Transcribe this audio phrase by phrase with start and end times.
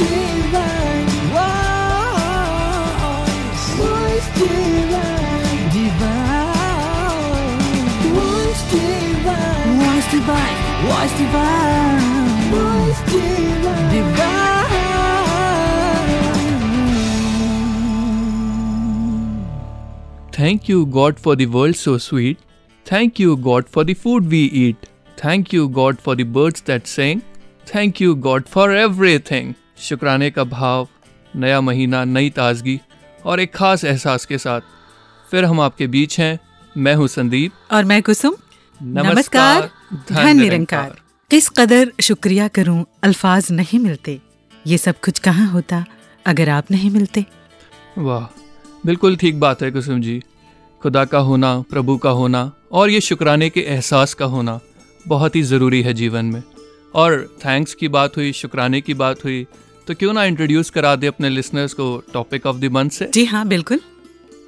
[0.00, 1.06] divine.
[4.36, 6.20] Divine, divine.
[8.70, 10.56] Divine, divine,
[10.86, 14.40] voice divine, voice divine, divine.
[20.32, 22.38] Thank you, God, for the world so sweet.
[22.84, 24.88] Thank you, God, for the food we eat.
[25.16, 27.22] Thank you, God, for the birds that sing.
[27.66, 29.56] Thank you, God, for everything.
[29.80, 30.88] शुक्राने का भाव
[31.34, 32.78] नया महीना नई ताजगी
[33.24, 34.60] और एक खास एहसास के साथ।
[35.28, 36.38] फिर हम आपके बीच हैं
[36.76, 38.34] मैं हूँ संदीप। और मैं कुसुम।
[38.80, 39.70] नमस्कार,
[40.08, 40.96] धन निरंकार।
[41.30, 44.20] किस कदर शुक्रिया करूँ अल्फाज नहीं मिलते।
[44.64, 45.84] ये सब कुछ कहाँ होता
[46.26, 47.24] अगर आप नहीं मिलते?
[47.98, 48.26] वाह
[48.86, 50.22] बिल्कुल ठीक बात है कुसुम जी।
[50.80, 54.58] खुदा का होना प्रभु का होना और ये शुक्राने के एहसास का होना
[55.06, 56.42] बहुत ही ज़रूरी है जीवन में।
[56.94, 57.12] और
[57.44, 59.46] थैंक्स की बात हुई शुक्राने की बात हुई
[59.90, 63.06] तो क्यों ना इंट्रोड्यूस करा दे अपने लिसनर्स को टॉपिक ऑफ़ द मंथ से?
[63.14, 63.80] जी हाँ बिल्कुल।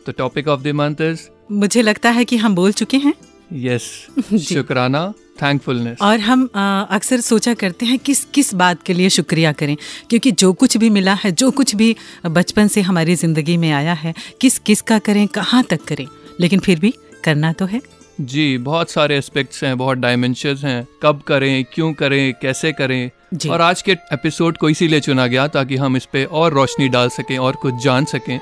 [0.07, 1.21] तो topic of the month is
[1.53, 3.15] मुझे लगता है कि हम बोल चुके हैं।
[3.53, 3.83] यस
[4.43, 5.03] शुक्राना
[5.43, 9.77] थैंकफुलनेस और हम अक्सर सोचा करते हैं किस किस बात के लिए शुक्रिया करें
[10.11, 11.95] क्योंकि जो कुछ भी मिला है जो कुछ भी
[12.27, 16.07] बचपन से हमारी ज़िंदगी में आया है किस किस का करें कहाँ तक करें
[16.41, 16.93] लेकिन फिर भी
[17.25, 17.81] करना तो है।
[18.21, 23.11] जी बहुत सारे एस्पेक्ट्स हैं बहुत डायमेंशंस हैं कब करें क्यों करें कैसे करें।
[23.51, 27.09] और आज के एपिसोड को इसीलिए चुना गया ताकि हम इस पे और रोशनी डाल
[27.09, 28.41] सकें और कुछ जान सकें।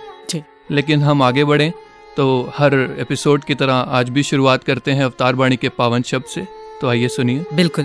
[0.71, 1.73] लेकिन हम आगे बढ़े
[2.17, 6.25] तो हर एपिसोड की तरह आज भी शुरुआत करते हैं अवतार वाणी के पावन शब्द
[6.25, 6.41] से।
[6.81, 7.85] तो आइए सुनिए। बिल्कुल।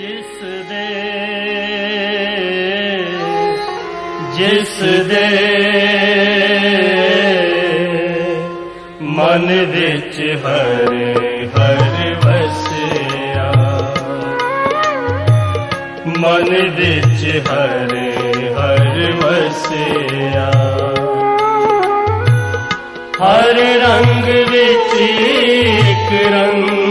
[0.00, 0.92] जिस दे
[4.38, 5.28] जिस दे
[9.02, 11.81] मन बिच हरे हर।
[16.22, 17.94] ਮਨ ਵਿੱਚ ਹਰ
[18.56, 20.50] ਹਰ ਵਸਿਆ।
[23.22, 26.81] ਹਰ ਰੰਗ ਵਿੱਚ ਇੱਕ ਰੰਗ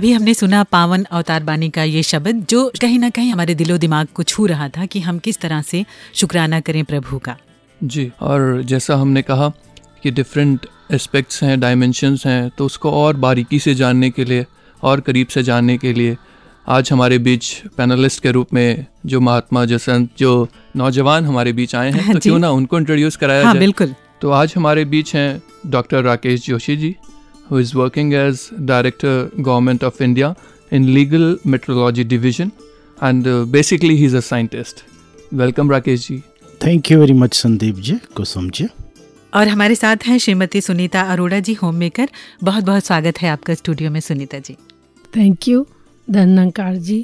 [0.00, 3.76] अभी हमने सुना पावन अवतार बानी का ये शब्द जो कहीं ना कहीं हमारे दिलो
[3.78, 5.84] दिमाग को छू रहा था कि हम किस तरह से
[6.20, 7.36] शुक्राना करें प्रभु का।
[7.80, 9.48] जी और जैसा हमने कहा
[10.02, 14.46] कि डिफरेंट एस्पेक्ट्स हैं डायमेंशंस हैं तो उसको और बारीकी से जानने के लिए
[14.82, 16.16] और करीब से जानने के लिए
[16.68, 20.32] आज हमारे बीच पैनलिस्ट के रूप में जो महात्मा जसंत जो
[20.76, 23.94] नौजवान हमारे बीच आए हैं तो जी। क्यों ना उनको इंट्रोड्यूस कराया हाँ जाए। बिल्कुल।
[24.20, 25.30] तो आज हमारे बीच हैं
[25.70, 26.94] doctor Rakesh Joshi ji.
[27.50, 30.34] Who is working as director government of India
[30.70, 32.52] in legal metrology division
[33.00, 34.84] and uh, basically he's a scientist.
[35.32, 36.22] Welcome Rakesh ji.
[36.64, 38.66] Thank you very much Sandeep ji Kusum ji
[39.34, 42.08] और हमारे साथ हैं Shrimati Sunita Arora ji home maker
[42.44, 44.56] बहुत बहुत स्वागत है आपका studio में सुनीता जी
[45.16, 45.66] थैंक यू
[46.08, 47.00] धनंकार जी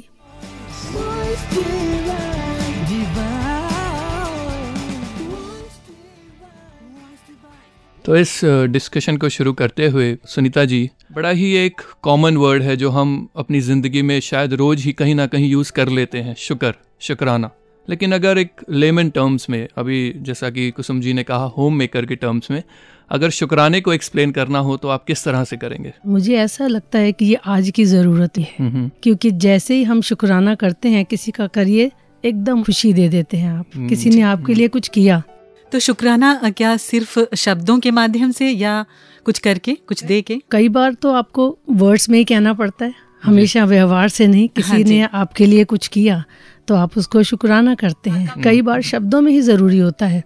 [8.07, 12.75] तो इस डिस्कशन को शुरू करते हुए सुनीता जी बड़ा ही एक कॉमन वर्ड है
[12.77, 16.35] जो हम अपनी ज़िंदगी में शायद रोज़ ही कहीं ना कहीं यूज़ कर लेते हैं
[16.37, 17.49] शुक्र शुक्राना।
[17.89, 22.05] लेकिन अगर एक लेमन टर्म्स में अभी जैसा कि कुसुम जी ने कहा होम मेकर
[22.05, 22.63] के टर्म्स में
[23.11, 25.93] अगर शुक्राने को एक्सप्लेन करना हो तो आप किस तरह से करेंगे?
[26.05, 30.01] मुझे ऐसा लगता है कि ये आज की ज़रूरत है हम्म क्योंकि जैसे ही हम
[30.01, 31.91] शुक्राना करते हैं किसी का करिए
[32.23, 35.23] एकदम खुशी दे देते हैं आप। हम्म, किसी ने आपके लिए कुछ किया
[35.71, 38.85] तो शुक्राना क्या सिर्फ़ शब्दों के माध्यम से या
[39.25, 40.41] कुछ करके कुछ दे के?
[40.51, 42.93] कई बार तो आपको वर्ड्स में ही कहना पड़ता है।
[43.23, 46.23] हमेशा व्यवहार से नहीं। हाँ किसी जी। ने आपके लिए कुछ किया
[46.67, 50.23] तो आप उसको शुक्राना करते हैं। कई बार शब्दों में ही ज़रूरी होता है।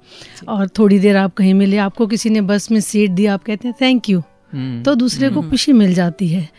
[0.47, 3.67] और थोड़ी देर आप कहीं मिले आपको किसी ने बस में सीट दी आप कहते
[3.67, 4.19] हैं थैंक यू
[4.53, 6.49] हम्म, तो दूसरे को खुशी मिल जाती है।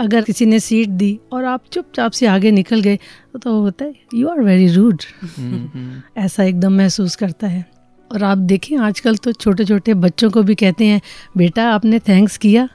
[0.00, 2.98] अगर किसी ने सीट दी और आप चुपचाप से आगे निकल गए
[3.42, 7.64] तो होता है you are very rude hmm, hmm, ऐसा एकदम महसूस करता है।
[8.12, 11.00] और आप देखें आजकल तो छोटे छोटे बच्चों को भी कहते हैं
[11.36, 12.68] बेटा आपने थैंक्स किया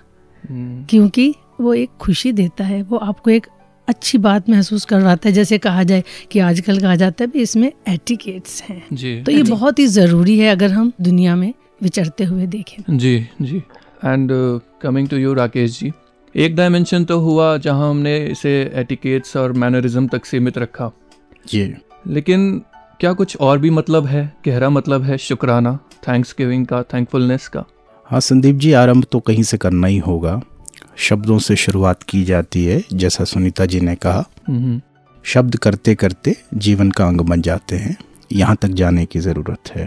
[0.44, 3.48] हम्म, क्योंकि वो एक खुशी देता है वो आपको एक
[3.88, 7.72] अच्छी बात महसूस करवाता है जैसे कहा जाए कि आजकल कहा जाता है भी इसमें
[7.90, 11.54] एटिकेट्स हैं। जी तो ये बहुत ही ज़रूरी है अगर हम दुनिया में
[11.84, 13.58] विचरते हुए देखें। जी जी।
[14.06, 14.32] And
[14.82, 15.92] coming to you Rakesh ji
[16.36, 20.92] एक डायमेंशन तो हुआ जहाँ हमने इसे एटिकेट्स और मैनरिज्म तक सीमित रखा।
[21.48, 21.74] जी।
[22.08, 22.62] लेकिन
[23.00, 24.38] क्या कुछ और भी मतलब है?
[24.46, 27.64] गहरा मतलब है शुक्राना थैंक्स गिविंग का थैंकफुलनेस का।
[28.06, 30.42] हाँ संदीप जी आरंभ तो कहीं से करना ही होगा।
[30.98, 34.82] शब्दों से शुरुआत की जाती है जैसा सुनीता जी ने कहा। हम्म,
[35.26, 37.98] शब्द करते करते जीवन का अंग बन जाते हैं।
[38.32, 39.86] यहाँ तक जाने की ज़रूरत है।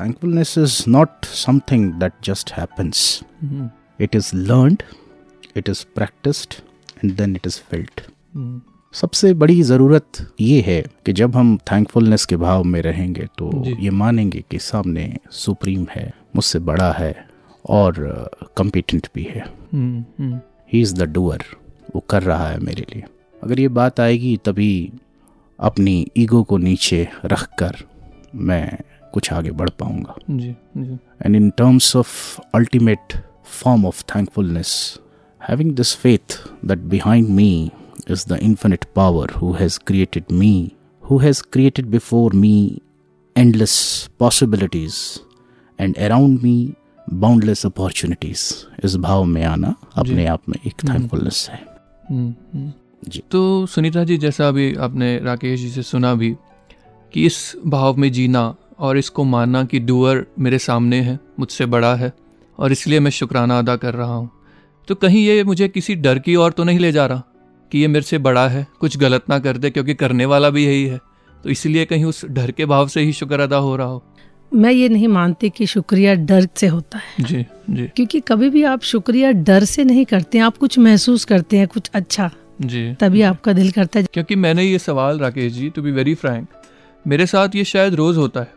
[0.00, 3.22] Thankfulness is not something that just happens
[4.00, 4.82] it is learned
[5.56, 6.54] it is practised
[7.04, 8.60] and then it is hmm,
[8.94, 13.90] सबसे बड़ी ज़रूरत ये है कि जब हम थैंकफुलनेस के भाव में रहेंगे तो ये
[13.90, 17.26] मानेंगे कि सामने सुप्रीम है मुझसे बड़ा है
[17.68, 17.94] और
[18.56, 19.44] कम्पिटेंट भी है।
[20.72, 21.42] ही इज़ द डूअर
[21.94, 23.02] वो कर रहा है मेरे लिए।
[23.42, 24.92] अगर ये बात आएगी तभी
[25.58, 27.76] अपनी ईगो को नीचे रख कर
[28.34, 28.78] मैं
[29.12, 30.16] कुछ आगे बढ़ पाऊँगा।
[31.26, 34.98] And in terms of ultimate form of thankfulness
[35.48, 40.70] having this faith this behind me is the infinite power who has created me,
[41.02, 42.78] who has created before me
[43.38, 45.18] endless possibilities,
[45.80, 46.70] and around me
[47.14, 48.54] boundless opportunities.
[48.84, 51.66] इस भाव में आना अपने आप में एक thankfulness है।
[52.10, 52.72] हम्म, हम्म।
[53.08, 56.34] जी। तो सुनीता जी जैसा अभी आपने राकेश जी से सुना भी
[57.12, 61.94] कि इस भाव में जीना और इसको मानना कि डूअर मेरे सामने है मुझसे बड़ा
[61.94, 62.12] है
[62.58, 64.30] और इसलिए मैं शुक्राना अदा कर रहा हूँ।
[64.88, 67.24] तो कहीं ये मुझे किसी डर की ओर तो नहीं ले जा रहा?
[67.72, 70.64] कि ये मेरे से बड़ा है कुछ गलत ना कर दे क्योंकि करने वाला भी
[70.64, 71.00] यही है।
[71.44, 74.02] तो इसलिए कहीं उस डर के भाव से ही शुक्र अदा हो रहा हो।
[74.52, 78.62] मैं ये नहीं मानती कि शुक्रिया डर से होता है। जी जी। क्योंकि कभी भी
[78.62, 82.30] आप शुक्रिया डर से नहीं करते हैं आप कुछ महसूस करते हैं कुछ अच्छा
[82.62, 86.14] जी। तभी आपका दिल करता है। क्योंकि मैंने ये सवाल Rakesh ji to be very
[86.14, 86.48] frank
[87.04, 88.52] मेरे साथ ये शायद रोज़ होता है।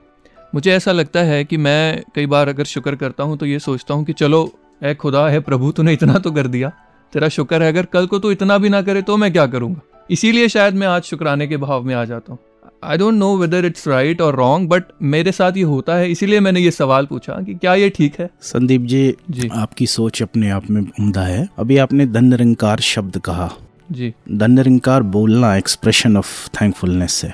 [0.56, 3.94] मुझे ऐसा लगता है कि मैं कई बार अगर शुक्र करता हूँ तो ये सोचता
[3.94, 4.50] हूँ कि चलो
[4.84, 6.72] ए खुदा है प्रभु तूने इतना तो कर दिया।
[7.16, 9.82] तेरा शुक्र है अगर कल को तो इतना भी ना करे तो मैं क्या करूँगा?
[10.10, 12.40] इसीलिए शायद मैं आज शुक्राने के भाव में आ जाता हूँ।
[12.84, 16.40] I don't know whether it's right और रॉन्ग बट मेरे साथ ये होता है इसीलिए
[16.40, 18.30] मैंने ये सवाल पूछा कि क्या ये ठीक है?
[18.42, 23.18] संदीप जी जी। आपकी सोच अपने आप में उम्दा है। अभी आपने धन निरंकार शब्द
[23.20, 23.50] कहा।
[23.92, 27.34] जी। धन निरंकार बोलना एक्सप्रेशन ऑफ़ थैंकफुलनेस है।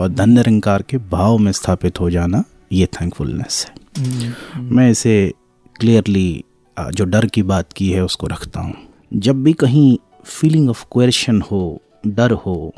[0.00, 5.32] और धन निरंकार के भाव में स्थापित हो जाना ये थैंकफुलनेस है। हम्म, मैं इसे
[5.76, 6.44] क्लियरली
[6.76, 8.74] जो डर की बात की है उसको रखता हूँ।
[9.14, 12.72] जब भी कहीं फीलिंग ऑफ़ क्वेश्चन हो डर हो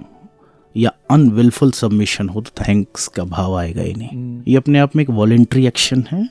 [0.77, 4.97] या अनविलफुल सबमिशन हो तो थैंक्स का भाव आएगा ही नहीं। हम्म, ये अपने आप
[4.97, 6.29] में एक वॉलेंट्री एक्शन है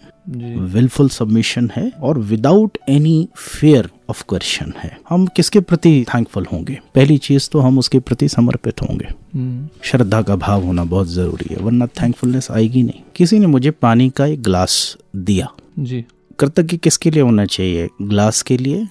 [0.73, 6.79] विलफुल सबमिशन है और without any fear of question है। हम किसके प्रति थैंकफुल होंगे?
[6.95, 11.53] पहली चीज़ तो हम उसके प्रति समर्पित होंगे। हम्म, श्रद्धा का भाव होना बहुत ज़रूरी
[11.53, 15.47] है वरना थैंकफुलनेस आएगी नहीं। किसी ने मुझे पानी का एक ग्लास दिया।
[15.79, 16.05] जी।
[16.39, 17.89] कृतज्ञ किसके लिए होना चाहिए?
[18.01, 18.87] ग्लास के लिए?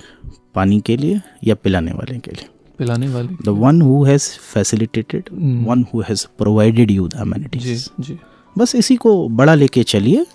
[0.55, 2.49] पानी के लिए या पिलाने वाले के लिए?
[2.79, 5.29] पिलाने वाले the one who has facilitated.
[5.67, 8.19] One who has provided you the जी जी।
[8.57, 10.27] बस इसी को बड़ा लेके चलिए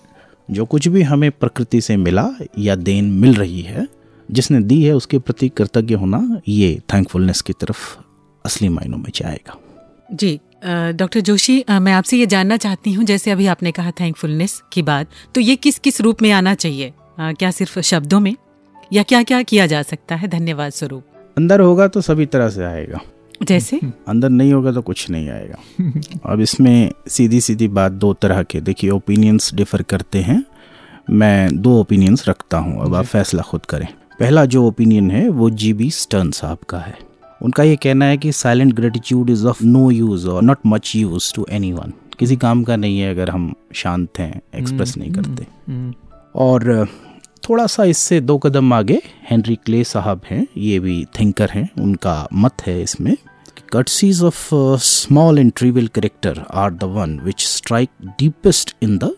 [0.50, 2.29] जो कुछ भी हमें प्रकृति से मिला
[2.60, 3.88] या देन मिल रही है
[4.29, 7.79] जिसने दी है उसके प्रति कृतज्ञ होना ये थैंकफुलनेस की तरफ़
[8.45, 9.57] असली मायनों में जाएगा।
[10.13, 10.39] जी
[10.93, 15.10] डॉक्टर जोशी मैं आपसे ये जानना चाहती हूँ जैसे अभी आपने कहा थैंकफुलनेस की बात
[15.36, 16.93] तो ये किस किस रूप में आना चाहिए?
[17.19, 18.36] क्या सिर्फ़ शब्दों में?
[18.94, 20.27] या क्या क्या किया जा सकता है?
[20.27, 21.04] धन्यवाद स्वरूप।
[21.38, 23.00] अंदर होगा तो सभी तरह से आएगा।
[23.44, 23.80] जैसे?
[24.08, 25.58] अंदर नहीं होगा तो कुछ नहीं आएगा।
[26.25, 30.46] अब इसमें सीधी सीधी बात दो तरह के देखिए ओपिनियंस डिफर करते हैं।
[31.10, 33.88] मैं दो ओपिनियंस रखता हूँ अब आप फैसला खुद करें।
[34.20, 36.98] पहला जो ओपिनियन है वो जी बी स्टर्न साहब का है।
[37.42, 41.34] उनका ये कहना है कि silent gratitude is of no use और not much use
[41.36, 41.75] to any
[42.20, 45.94] किसी काम का नहीं है अगर हम शांत हैं एक्सप्रेस नहीं करते। हम्म,
[46.36, 46.88] और
[47.50, 52.28] थोड़ा सा इससे दो कदम आगे हेनरी क्ले साहब हैं ये भी थिंकर हैं उनका
[52.34, 53.16] मत है इसमें
[53.72, 59.16] courtesies of small and trivial character are the one which strike deepest in the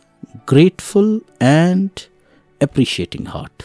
[0.49, 1.89] grateful and
[2.61, 3.63] appreciating heart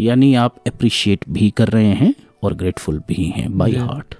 [0.00, 4.14] यानी आप अप्रिशिएट भी कर रहे हैं और ग्रेटफुल भी हैं बाई हार्ट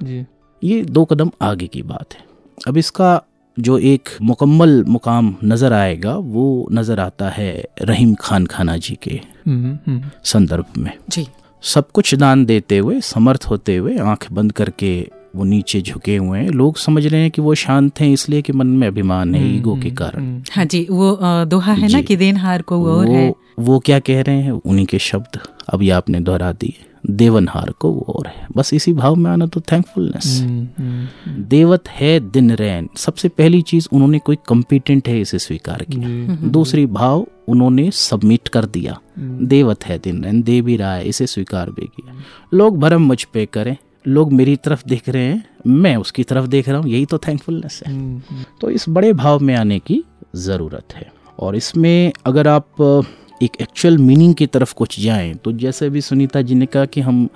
[0.64, 2.24] ये दो कदम आगे की बात है।
[2.68, 3.22] अब इसका
[3.56, 9.20] जो एक मुकम्मल मुकाम नज़र आएगा वो नज़र आता है रहीम खान खाना जी के
[9.46, 11.26] हम्म, हम्म, संदर्भ में। जी।
[11.62, 16.38] सब कुछ दान देते हुए समर्थ होते हुए आँख बंद करके वो नीचे झुके हुए
[16.38, 19.56] हैं। लोग समझ रहे हैं कि वो शांत हैं इसलिए कि मन में अभिमान है
[19.56, 23.26] ईगो के कारण। हम्म, हाँ जी वो दोहा है ना। कि देनहार को और है।
[23.28, 24.52] वो वो क्या कह रहे हैं?
[24.52, 25.38] उन्हीं के शब्द।
[25.74, 26.74] अभी आपने दोहरा दिए।
[27.10, 31.88] देवनहार को वो और है। बस इसी भाव में आना तो थैंकफुलनेस हम्म, हम्म, देवत
[31.88, 36.86] है दिन रैन। सबसे पहली चीज़ उन्होंने कोई कम्पिटेंट है इसे स्वीकार किया। जी। दूसरी
[36.86, 41.26] भाव उन्होंने सबमिट कर दिया। हम्म, देवत है दिन रैन दे भी रहा है इसे
[41.26, 42.14] स्वीकार भी किया।
[42.54, 43.76] लोग भरम मुझ पे करें
[44.08, 47.82] लोग मेरी तरफ़ देख रहे हैं मैं उसकी तरफ़ देख रहा हूँ यही तो थैंकफुलनेस
[47.86, 48.18] है।
[48.60, 50.04] तो इस बड़े भाव में आने की
[50.36, 52.66] ज़रूरत है। और इसमें अगर आप
[53.42, 57.00] एक एक्चुअल मीनिंग की तरफ़ कुछ जाएँ तो जैसे भी सुनीता जी ने कहा कि
[57.00, 57.28] हम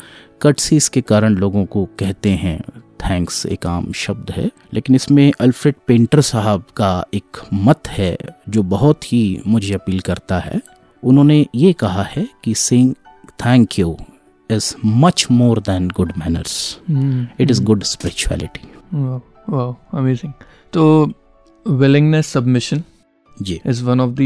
[0.43, 5.75] कटसीस के कारण लोगों को कहते हैं थैंक्स एक आम शब्द है लेकिन इसमें अल्फ्रेड
[5.87, 10.61] पेंटर साहब का एक मत है जो बहुत ही मुझे अपील करता है।
[11.05, 12.95] उन्होंने ये कहा है कि saying
[13.31, 13.97] thank you
[14.51, 16.81] is much more than good manners
[17.41, 18.69] it is good spirituality
[19.99, 20.33] amazing
[20.73, 21.13] तो
[21.69, 22.83] willingness submission
[23.43, 24.21] ji. Is one of the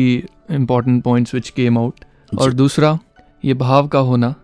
[0.50, 2.04] important points which came out
[2.38, 2.98] और दूसरा
[3.44, 4.34] ये भाव का होना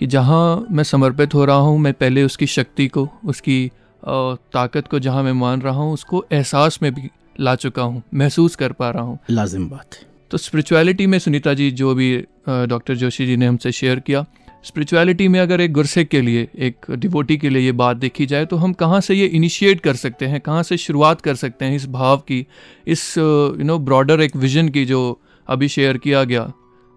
[0.00, 3.70] कि जहाँ मैं समर्पित हो रहा हूँ मैं पहले उसकी शक्ति को उसकी
[4.02, 8.56] ताकत को जहाँ मैं मान रहा हूँ उसको एहसास में भी ला चुका हूँ महसूस
[8.56, 12.16] कर पा रहा हूँ। लाजिम बात है। तो स्पिरिचुअलिटी में सुनीता जी जो भी
[12.48, 14.24] डॉक्टर जोशी जी ने हमसे शेयर किया
[14.66, 18.46] स्पिरिचुअलिटी में अगर एक गुरसेक के लिए एक डिवोटी के लिए ये बात देखी जाए
[18.46, 21.76] तो हम कहाँ से ये इनिशिएट कर सकते हैं कहाँ से शुरुआत कर सकते हैं
[21.76, 22.46] इस भाव की
[22.86, 26.52] इस यू नो ब्रॉडर एक विजन की जो अभी शेयर किया गया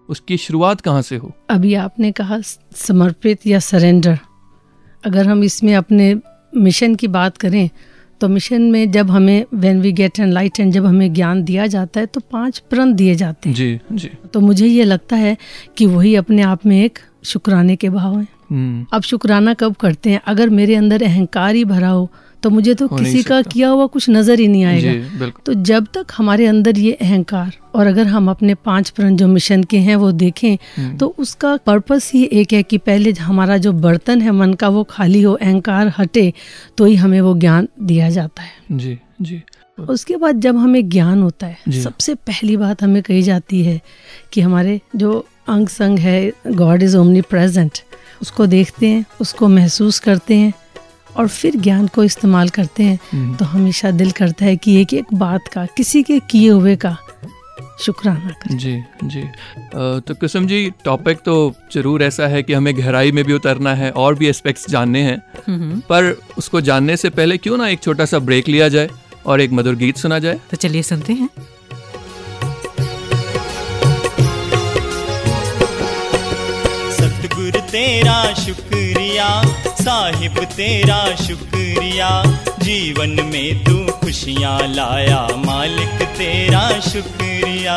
[0.08, 1.32] उसकी शुरुआत कहाँ से हो?
[1.50, 2.40] अभी आपने कहा
[2.76, 4.18] समर्पित या सरेंडर
[5.04, 6.14] अगर हम इसमें अपने
[6.56, 7.70] मिशन की बात करें
[8.20, 11.66] तो मिशन में जब हमें when we get an light and जब हमें ज्ञान दिया
[11.66, 15.36] जाता है तो पाँच प्रण दिए जाते हैं। जी जी। तो मुझे ये लगता है
[15.76, 20.10] कि वही अपने आप में एक शुक्राने के भाव है। हम्म। अब शुक्राना कब करते
[20.10, 20.20] हैं?
[20.26, 22.08] अगर मेरे अंदर अहंकार ही भरा हो
[22.42, 26.12] तो मुझे तो किसी का किया हुआ कुछ नज़र ही नहीं आएगा। तो जब तक
[26.16, 30.10] हमारे अंदर ये अहंकार और अगर हम अपने पाँच प्रण जो मिशन के हैं वो
[30.12, 34.54] देखें हम्म। तो उसका पर्पस ही एक है कि पहले हमारा जो बर्तन है मन
[34.54, 36.32] का वो खाली हो अहंकार हटे
[36.78, 39.42] तो ही हमें वो ज्ञान दिया जाता है। जी जी।
[39.78, 43.80] उसके बाद जब हमें ज्ञान होता है सबसे पहली बात हमें कही जाती है
[44.32, 47.78] कि हमारे जो अंग संग है गॉड इज़ ओमनी प्रेजेंट
[48.22, 50.52] उसको देखते हैं उसको महसूस करते हैं
[51.16, 54.94] और फिर ज्ञान को इस्तेमाल करते हैं। हम्म। तो हमेशा दिल करता है कि एक
[54.94, 56.96] एक बात का किसी के किए हुए का
[57.80, 59.28] शुक्राना करें। जी जी। अ,
[59.76, 63.90] तो कुसुम जी टॉपिक तो ज़रूर ऐसा है कि हमें गहराई में भी उतरना है
[63.90, 68.04] और भी एस्पेक्ट्स जानने हैं। हम्म, पर उसको जानने से पहले क्यों ना एक छोटा
[68.04, 68.90] सा ब्रेक लिया जाए
[69.26, 70.40] और एक मधुर गीत सुना जाए?
[70.50, 71.28] तो चलिए सुनते हैं।
[77.70, 79.28] तेरा शुक्रिया
[79.80, 82.10] साहिब तेरा शुक्रिया।
[82.62, 87.76] जीवन में तू खुशियाँ लाया मालिक तेरा शुक्रिया।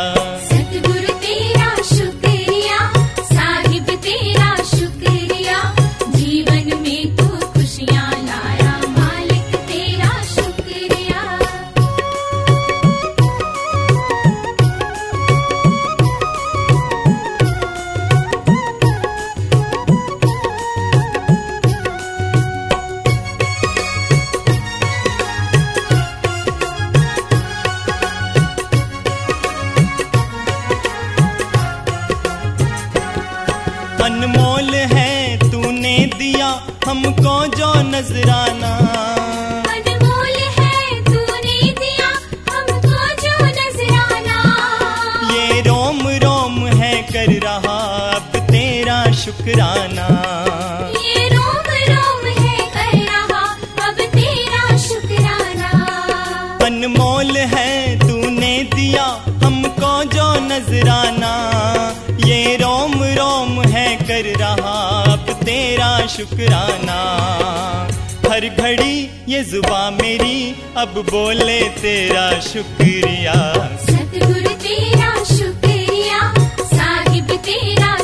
[66.17, 66.99] शुक्राना।
[68.32, 73.34] हर घड़ी ये जुबा मेरी, अब बोले तेरा शुक्रिया।
[73.78, 76.19] सतगुरु तेरा शुक्रिया,
[76.63, 77.95] साहिब तेरा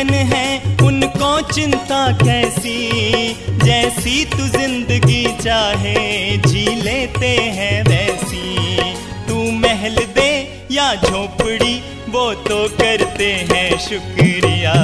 [0.00, 2.78] मगन है, उनको चिंता कैसी?
[3.64, 8.76] जैसी तू ज़िंदगी चाहे, जी लेते हैं वैसी।
[9.28, 10.30] तू महल दे
[10.70, 11.74] या झोपड़ी,
[12.08, 14.74] वो तो करते हैं शुक्रिया।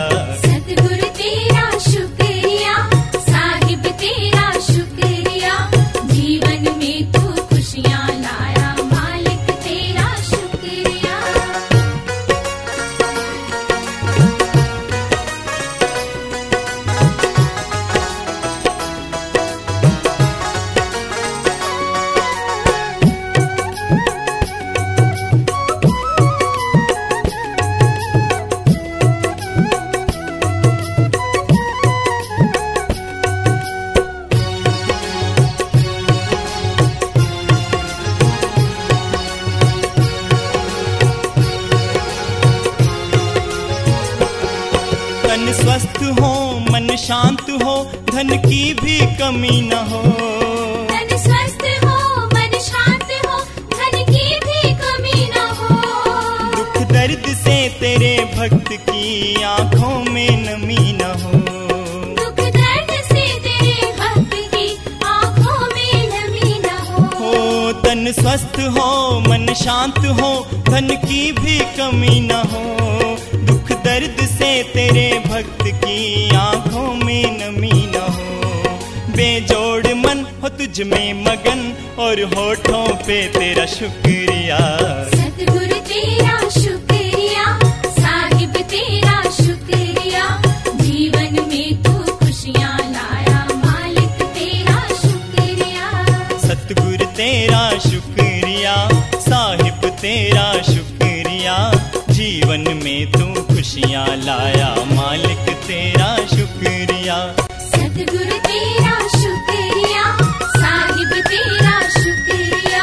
[103.87, 104.69] खुशियाँ लाया
[104.99, 107.17] मालिक तेरा शुक्रिया।
[107.65, 110.07] सतगुरु तेरा शुक्रिया
[110.55, 112.83] साहिब तेरा शुक्रिया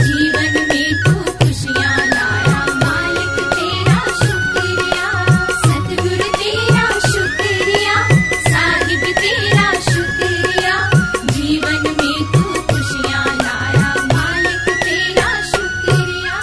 [0.00, 5.10] जीवन में तू खुशियाँ लाया मालिक तेरा शुक्रिया।
[5.66, 7.96] सतगुरु तेरा शुक्रिया
[8.48, 10.74] साहिब तेरा शुक्रिया
[11.36, 16.40] जीवन में तू खुशियाँ लाया मालिक तेरा शुक्रिया।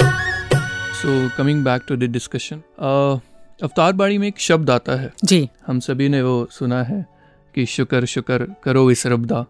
[1.02, 2.62] So coming back to the discussion
[3.64, 7.06] अवतार बाड़ी में एक शब्द आता है। जी। हम सभी ने वो सुना है
[7.56, 9.46] कि शुक्र शुक्र करो इस रब्दा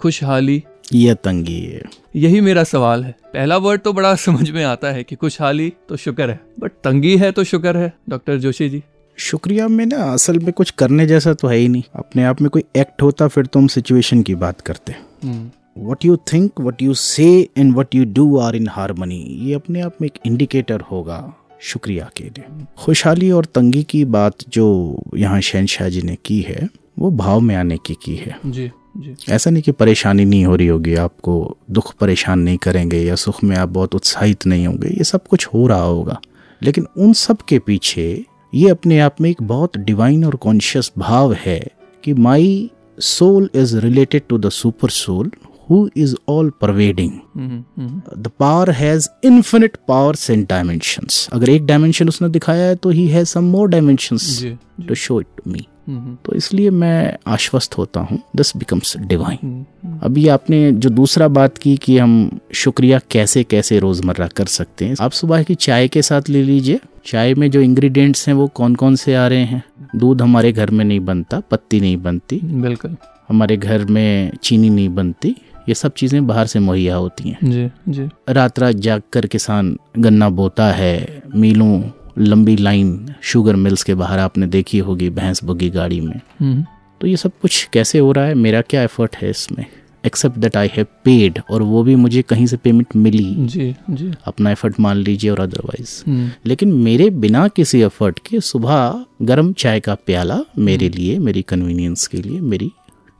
[0.00, 1.82] खुशहाली। ये तंगी है।
[2.16, 5.96] यही मेरा सवाल है। पहला वर्ड तो बड़ा समझ में आता है कि खुशहाली तो
[5.96, 8.82] शुक्र है बट तंगी है तो शुक्र है डॉक्टर जोशी जी।
[9.16, 12.50] शुक्रिया में ना असल में कुछ करने जैसा तो है ही नहीं। अपने आप में
[12.50, 14.94] कोई एक्ट होता फिर तो हम सिचुएशन की बात करते
[15.78, 19.80] what you think what you say and what you do are in harmony ये अपने
[19.80, 22.44] आप में एक इंडिकेटर होगा। शुक्रिया के लिए।
[22.78, 26.68] खुशहाली और तंगी की बात जो यहाँ शहनशाह जी ने की है
[26.98, 30.56] वो भाव में आने की की है। जी जी। ऐसा नहीं कि परेशानी नहीं हो
[30.56, 34.88] रही होगी आपको दुख परेशान नहीं करेंगे या सुख में आप बहुत उत्साहित नहीं होंगे
[34.88, 36.20] ये सब कुछ हो रहा होगा।
[36.62, 41.32] लेकिन उन सब के पीछे ये अपने आप में एक बहुत डिवाइन और कॉन्शियस भाव
[41.32, 41.68] है
[42.04, 42.70] कि my
[43.00, 45.30] soul is related to the super soul
[45.70, 52.08] who is all pervading hmm, the power has infinite powers and dimensions अगर एक डायमेंशन
[52.08, 54.44] उसने दिखाया है तो he has some more dimensions
[54.88, 55.66] to show it to me
[56.24, 59.64] तो इसलिए मैं आश्वस्त होता हूँ दिस बिकम्स डिवाइन
[60.02, 64.96] अभी आपने जो दूसरा बात की कि हम शुक्रिया कैसे कैसे रोज़मर्रा कर सकते हैं
[65.00, 68.74] आप सुबह की चाय के साथ ले लीजिए। चाय में जो इंग्रेडिएंट्स हैं वो कौन
[68.74, 69.62] कौन से आ रहे हैं?
[69.96, 72.96] दूध हमारे घर में नहीं बनता पत्ती नहीं बनती। बिल्कुल।
[73.28, 75.34] हमारे घर में चीनी नहीं बनती।
[75.70, 79.76] ये सब चीज़ें बाहर से मुहैया होती हैं। जी जी। रात रात जाग कर किसान
[79.98, 81.82] गन्ना बोता है मिलों
[82.18, 86.64] लंबी लाइन शुगर मिल्स के बाहर आपने देखी होगी भैंस बुगी गाड़ी में। हम्म,
[87.00, 88.34] तो ये सब कुछ कैसे हो रहा है?
[88.34, 89.64] मेरा क्या एफर्ट है इसमें?
[90.06, 94.10] Except that I have paid और वो भी मुझे कहीं से पेमेंट मिली। जी जी।
[94.26, 99.52] अपना एफर्ट मान लीजिए और अदरवाइज़ हम्म, लेकिन मेरे बिना किसी एफर्ट के सुबह गर्म
[99.52, 102.70] चाय का प्याला मेरे लिए मेरी कन्वीनियंस के लिए मेरी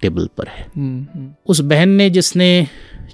[0.02, 2.66] टेबल पर है। हम्म, हम्म, उस बहन ने जिसने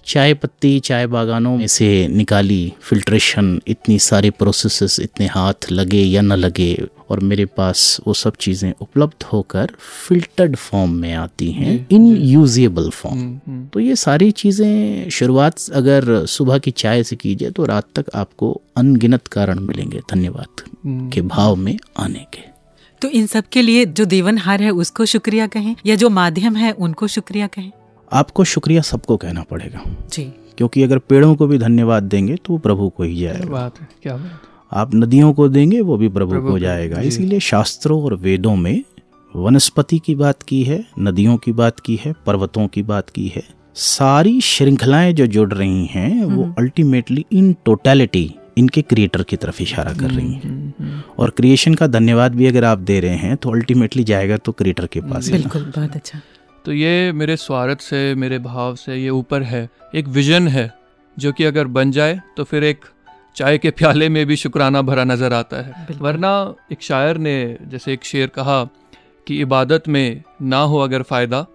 [0.07, 6.23] चाय पत्ती चाय बागानों में से निकाली फिल्ट्रेशन इतनी सारी प्रोसेसेस इतने हाथ लगे या
[6.23, 9.71] न लगे और मेरे पास वो सब चीज़ें उपलब्ध होकर
[10.09, 13.39] फिल्टर्ड फॉर्म में आती हैं इन यूजेबल फॉर्म
[13.73, 18.61] तो ये सारी चीज़ें शुरुआत अगर सुबह की चाय से कीजिए तो रात तक आपको
[18.77, 22.56] अनगिनत कारण मिलेंगे धन्यवाद। हम्म। के भाव में आने के।
[23.03, 26.73] तो इन सब के लिए जो देवनहार है उसको शुक्रिया कहें या जो माध्यम है
[26.73, 27.71] उनको शुक्रिया कहें?
[28.13, 29.81] आपको शुक्रिया सबको कहना पड़ेगा।
[30.13, 30.25] जी।
[30.59, 33.89] क्योंकि अगर पेड़ों को भी धन्यवाद देंगे तो वो प्रभु को ही जाएगा। बात है
[34.03, 38.03] क्या बात आप नदियों को देंगे वो भी प्रभु प्रभु को को, जाएगा। इसीलिए शास्त्रों
[38.03, 38.85] और वेदों में
[39.37, 43.43] वनस्पति की बात की है नदियों की बात की है पर्वतों की बात की है
[43.75, 49.93] सारी श्रृंखलाएँ जो जुड़ रही हैं वो अल्टीमेटली इन टोटलिटी इनके क्रिएटर की तरफ़ इशारा
[49.93, 53.37] कर रही हैं। हम्म, हम्म, और क्रिएशन का धन्यवाद भी अगर आप दे रहे हैं
[53.37, 56.21] तो अल्टीमेटली जाएगा तो क्रिएटर के पास बिल्कुल बहुत अच्छा।
[56.65, 60.73] तो ये मेरे स्वार्थ से मेरे भाव से ये ऊपर है एक विजन है
[61.17, 62.85] जो कि अगर बन जाए तो फिर एक
[63.37, 66.33] चाय के प्याले में भी शुक्राना भरा नज़र आता है। वरना
[66.73, 68.63] एक शायर ने जैसे एक शेर कहा
[69.27, 71.47] कि इबादत में ना हो अगर फ़ायदा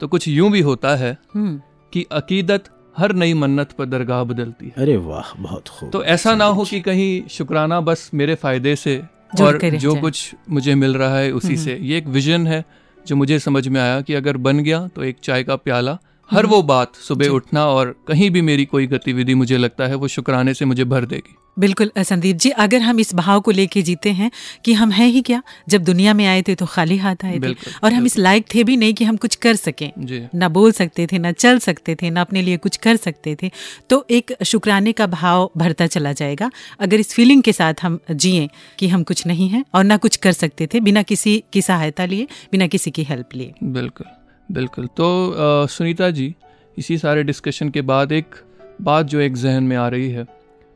[0.00, 1.60] तो कुछ यूँ भी होता है हम्म।
[1.92, 2.64] कि अकीदत
[2.98, 6.64] हर नई मन्नत पर दरगाह बदलती है। अरे वाह बहुत खूब। तो ऐसा ना हो
[6.64, 8.96] कि कहीं शुक्राना बस मेरे फ़ायदे से
[9.40, 12.64] और जो कुछ मुझे मिल रहा है उसी से। ये एक विजन है
[13.06, 15.98] जो मुझे समझ में आया कि अगर बन गया तो एक चाय का प्याला
[16.30, 20.08] हर वो बात सुबह उठना और कहीं भी मेरी कोई गतिविधि मुझे लगता है वो
[20.08, 24.10] शुक्राने से मुझे भर देगी। बिल्कुल संदीप जी अगर हम इस भाव को लेके जीते
[24.10, 24.30] हैं
[24.64, 25.42] कि हम हैं ही क्या?
[25.68, 28.64] जब दुनिया में आए थे तो खाली हाथ आए थे। और हम इस लायक थे
[28.64, 29.90] भी नहीं कि हम कुछ कर सकें।
[30.34, 33.50] ना बोल सकते थे ना चल सकते थे ना अपने लिए कुछ कर सकते थे।
[33.90, 38.48] तो एक शुक्राने का भाव भरता चला जाएगा। अगर इस फीलिंग के साथ हम जिए
[38.78, 42.04] कि हम कुछ नहीं हैं और ना कुछ कर सकते थे बिना किसी की सहायता
[42.04, 44.06] लिए बिना किसी की हेल्प लिए। बिल्कुल।
[44.48, 46.34] बिल्कुल। तो अ, सुनीता जी
[46.76, 48.34] इसी सारे डिस्कशन के बाद एक
[48.82, 50.26] बात जो एक जहन में आ रही है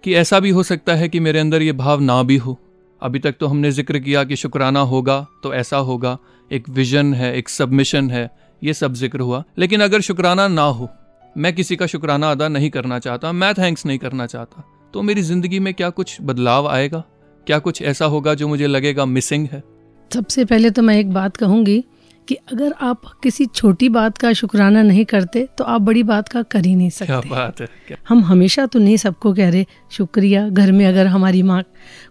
[0.04, 2.58] कि ऐसा भी हो सकता है कि मेरे अंदर ये भाव ना भी हो।
[3.02, 6.16] अभी तक तो हमने ज़िक्र किया कि शुक्राना होगा तो ऐसा होगा।
[6.50, 8.30] एक विजन है एक सबमिशन है
[8.62, 10.88] ये सब ज़िक्र हुआ। लेकिन अगर शुक्राना ना हो
[11.36, 15.22] मैं किसी का शुक्राना अदा नहीं करना चाहता मैं थैंक्स नहीं करना चाहता तो मेरी
[15.22, 17.02] ज़िंदगी में क्या कुछ बदलाव आएगा?
[17.46, 19.62] क्या कुछ ऐसा होगा जो मुझे लगेगा मिसिंग है?
[20.10, 21.82] सबसे पहले तो मैं एक बात कहूँगी
[22.28, 26.42] कि अगर आप किसी छोटी बात का शुक्राना नहीं करते तो आप बड़ी बात का
[26.44, 29.66] कर ही नहीं सकते। क्या बात है क्या हम हमेशा तो नहीं सबको कह रहे
[29.90, 31.62] शुक्रिया घर में अगर हमारी माँ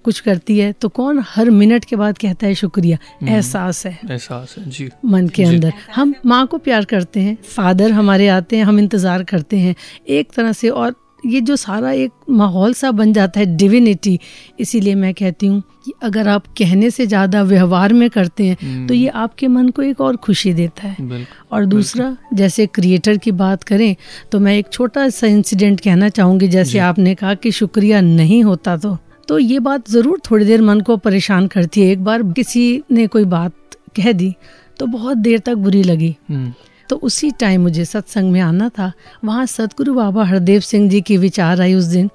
[0.03, 2.97] कुछ करती है तो कौन हर मिनट के बाद कहता है शुक्रिया?
[3.23, 7.37] एहसास है। एहसास है जी। मन के जी। अंदर। हम माँ को प्यार करते हैं
[7.47, 9.75] फादर हमारे आते हैं हम इंतज़ार करते हैं।
[10.09, 14.19] एक तरह से और ये जो सारा एक माहौल सा बन जाता है डिविनिटी
[14.59, 18.93] इसीलिए मैं कहती हूँ कि अगर आप कहने से ज़्यादा व्यवहार में करते हैं तो
[18.93, 23.63] ये आपके मन को एक और खुशी देता है। और दूसरा जैसे क्रिएटर की बात
[23.63, 23.95] करें
[24.31, 28.77] तो मैं एक छोटा सा इंसिडेंट कहना चाहूँगी जैसे आपने कहा कि शुक्रिया नहीं होता
[28.77, 32.81] तो। तो ये बात ज़रूर थोड़ी देर मन को परेशान करती है। एक बार किसी
[32.91, 33.53] ने कोई बात
[33.95, 34.33] कह दी
[34.79, 36.53] तो बहुत देर तक बुरी लगी। हम्म।
[36.91, 38.91] तो उसी टाइम मुझे सत्संग में आना था।
[39.25, 42.09] वहाँ सतगुरु बाबा हरदेव सिंह जी की विचार आई उस दिन।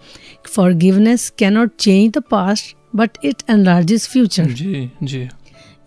[0.75, 5.29] Forgiveness cannot change the past but it enlarges future जी जी।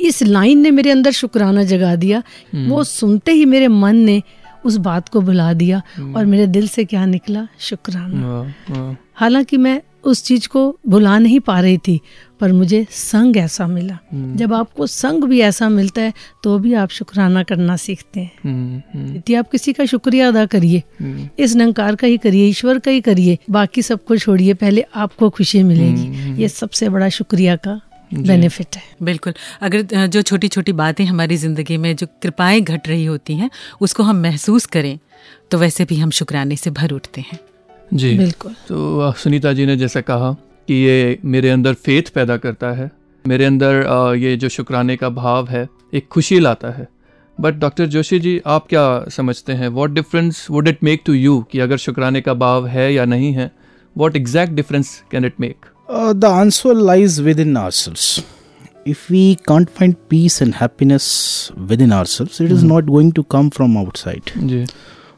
[0.02, 2.22] इस लाइन ने मेरे अंदर शुक्राना जगा दिया।
[2.56, 4.22] वो सुनते ही मेरे मन ने
[4.66, 5.82] उस बात को भुला दिया
[6.16, 7.48] और मेरे दिल से क्या निकला?
[7.60, 12.00] शुक्राना। हालाँकि मैं उस चीज़ को भुला नहीं पा रही थी
[12.42, 13.98] पर मुझे संग ऐसा मिला।
[14.36, 18.82] जब आपको संग भी ऐसा मिलता है तो भी आप शुक्राना करना सीखते हैं। हम्म
[18.94, 22.80] हम्म। यदि आप किसी का शुक्रिया अदा करिए हम्म, इस नंकार का ही करिए ईश्वर
[22.80, 27.80] का ही करिए बाकी सबको छोड़िए पहले आपको खुशी मिलेगी। ये सबसे बड़ा शुक्रिया का
[28.12, 33.06] बेनिफिट है। बिल्कुल। अगर जो छोटी छोटी बातें हमारी ज़िंदगी में जो कृपाएँ घट रही
[33.06, 33.50] होती हैं
[33.82, 34.98] उसको हम महसूस करें
[35.52, 37.40] तो वैसे भी हम शुक्राने से भर उठते हैं।
[37.94, 40.32] जी। बिल्कुल। तो सुनीता जी ने जैसा कहा
[40.68, 42.92] कि ये मेरे अंदर फेथ पैदा करता है
[43.26, 46.88] मेरे अंदर ये जो शुक्राने का भाव है एक खुशी लाता है।
[47.38, 49.68] बट डॉक्टर जोशी जी आप क्या समझते हैं?
[49.68, 53.32] What difference would it make to you कि अगर शुक्राने का भाव है या नहीं
[53.34, 53.52] है
[53.96, 55.66] what exact difference can it make
[56.16, 58.20] the answer lies within ourselves.
[58.88, 61.08] If we can't find peace and happiness
[61.72, 64.32] within ourselves, it is not going to come from outside.
[64.38, 64.66] जी।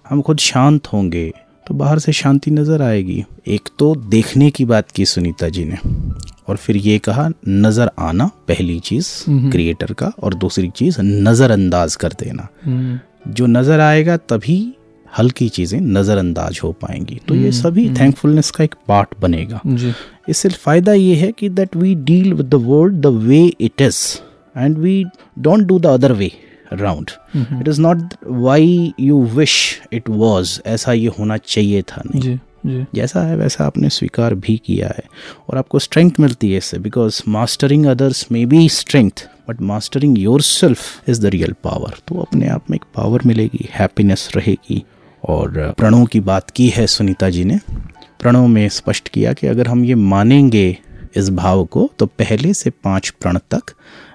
[0.10, 1.32] हम खुद शांत होंगे
[1.67, 5.78] तो बाहर से शांति नज़र आएगी। एक तो देखने की बात की सुनीता जी ने
[6.50, 9.10] और फिर ये कहा नज़र आना पहली चीज़
[9.52, 14.60] क्रिएटर का और दूसरी चीज़ नज़रअंदाज कर देना। हम्म, जो नज़र आएगा तभी
[15.08, 19.62] हल्की चीज़ें नज़रअंदाज हो पाएँगी। तो ये सभी थैंकफुलनेस का एक पार्ट बनेगा।
[20.30, 24.00] इससे फ़ायदा ये है कि that we deal with the world the way it is
[24.56, 25.04] and we
[25.39, 26.32] don't do the other way
[26.72, 32.22] around it is not why you wish it was ऐसा ये होना चाहिए था नहीं।
[32.22, 35.04] जी जी। जैसा है वैसा आपने स्वीकार भी किया है।
[35.50, 41.10] और आपको स्ट्रेंथ मिलती है इससे because mastering others may be strength but mastering yourself
[41.10, 44.84] is the real power तो अपने आप में एक पावर मिलेगी हैप्पीनेस रहेगी।
[45.24, 47.60] और प्रणों की बात की है सुनीता जी ने।
[48.20, 50.78] प्रणों में स्पष्ट किया कि अगर हम ये मानेंगे
[51.16, 53.72] इस भाव को तो पहले से पाँच प्रण तक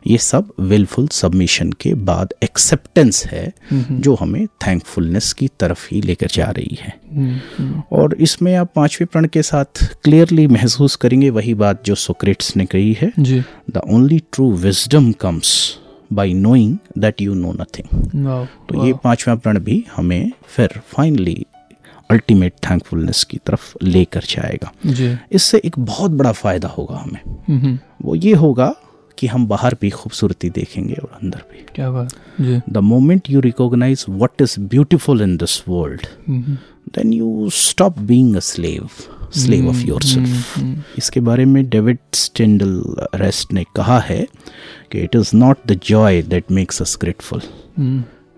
[0.07, 6.27] ये सब विलफुल सबमिशन के बाद एक्सेप्टेंस है जो हमें थैंकफुलनेस की तरफ़ ही लेकर
[6.27, 6.93] जा रही है।
[7.93, 12.67] और इसमें आप पाँचवें प्रण के साथ क्लियरली महसूस करेंगे वही बात जो सोक्रेट्स ने
[12.67, 15.57] कही है। The only true wisdom comes
[16.13, 18.27] by knowing that you know nothing
[18.69, 21.45] तो ये पांचवा प्रण भी हमें फिर फाइनली
[22.11, 24.73] अल्टीमेट थैंकफुलनेस की तरफ़ लेकर जाएगा।
[25.33, 28.75] इससे एक बहुत बड़ा फ़ायदा होगा हमें। वो ये होगा
[29.19, 33.41] कि हम बाहर भी खूबसूरती देखेंगे और अंदर भी। क्या बात जी। The moment you
[33.41, 36.07] recognize what is beautiful in this world
[36.95, 38.91] then you stop being a slave,
[39.31, 40.59] slave of yourself.
[40.99, 44.27] इसके बारे में डेविड स्टेंडल रेस्ट ने कहा है
[44.93, 47.43] कि it is not the joy that makes us grateful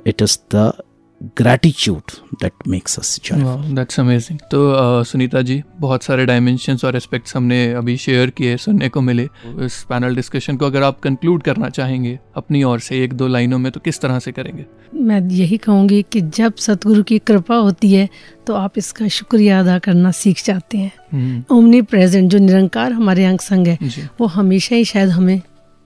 [0.06, 0.72] it is the
[1.20, 7.72] gratitude that makes us that's amazing तो सुनीता जी बहुत सारे डायमेंशंस और एस्पेक्ट्स हमने
[7.72, 9.28] अभी शेयर किए सुनने को मिले।
[9.64, 13.58] इस पैनल डिस्कशन को अगर आप कंक्लूड करना चाहेंगे अपनी ओर से एक दो लाइनों
[13.58, 14.66] में तो किस तरह से करेंगे?
[14.94, 18.08] मैं यही कहूँगी कि जब सतगुरु की कृपा होती है
[18.46, 23.24] तो आप इसका शुक्रिया अदा करना सीख जाते हैं। हम्म, ओमनी प्रेजेंट जो निरंकार हमारे
[23.24, 23.78] अंग संग है
[24.20, 25.40] वो हमेशा ही शायद हमें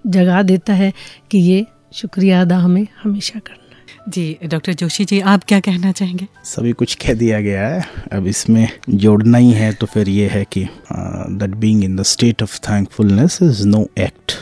[0.04, 0.92] जगा देता है
[1.30, 3.61] कि ये शुक्रिया अदा हमें हमेशा करना।
[4.08, 6.26] जी डॉक्टर जोशी जी आप क्या कहना चाहेंगे?
[6.44, 7.82] सभी कुछ कह दिया गया है।
[8.12, 12.42] अब इसमें जोड़ना ही है तो फिर ये है कि that being in the state
[12.42, 14.32] of thankfulness is no act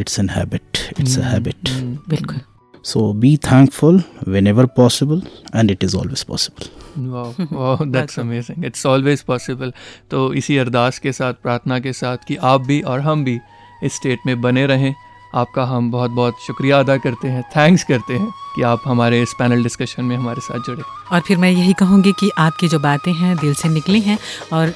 [0.00, 1.68] it's an habit it's a habit
[2.08, 2.40] बिल्कुल।
[2.84, 3.96] So be thankful
[4.34, 5.18] whenever possible,
[5.54, 6.68] and it is always possible.
[6.98, 9.72] Wow wow that's amazing it's always possible
[10.10, 13.38] तो इसी अरदास के साथ प्रार्थना के साथ कि आप भी और हम भी
[13.84, 14.94] इस स्टेट में बने रहें।
[15.34, 19.34] आपका हम बहुत बहुत शुक्रिया अदा करते हैं थैंक्स करते हैं कि आप हमारे इस
[19.38, 23.12] पैनल डिस्कशन में हमारे साथ जुड़े। और फिर मैं यही कहूँगी कि आपकी जो बातें
[23.12, 24.18] हैं दिल से निकली हैं
[24.52, 24.74] और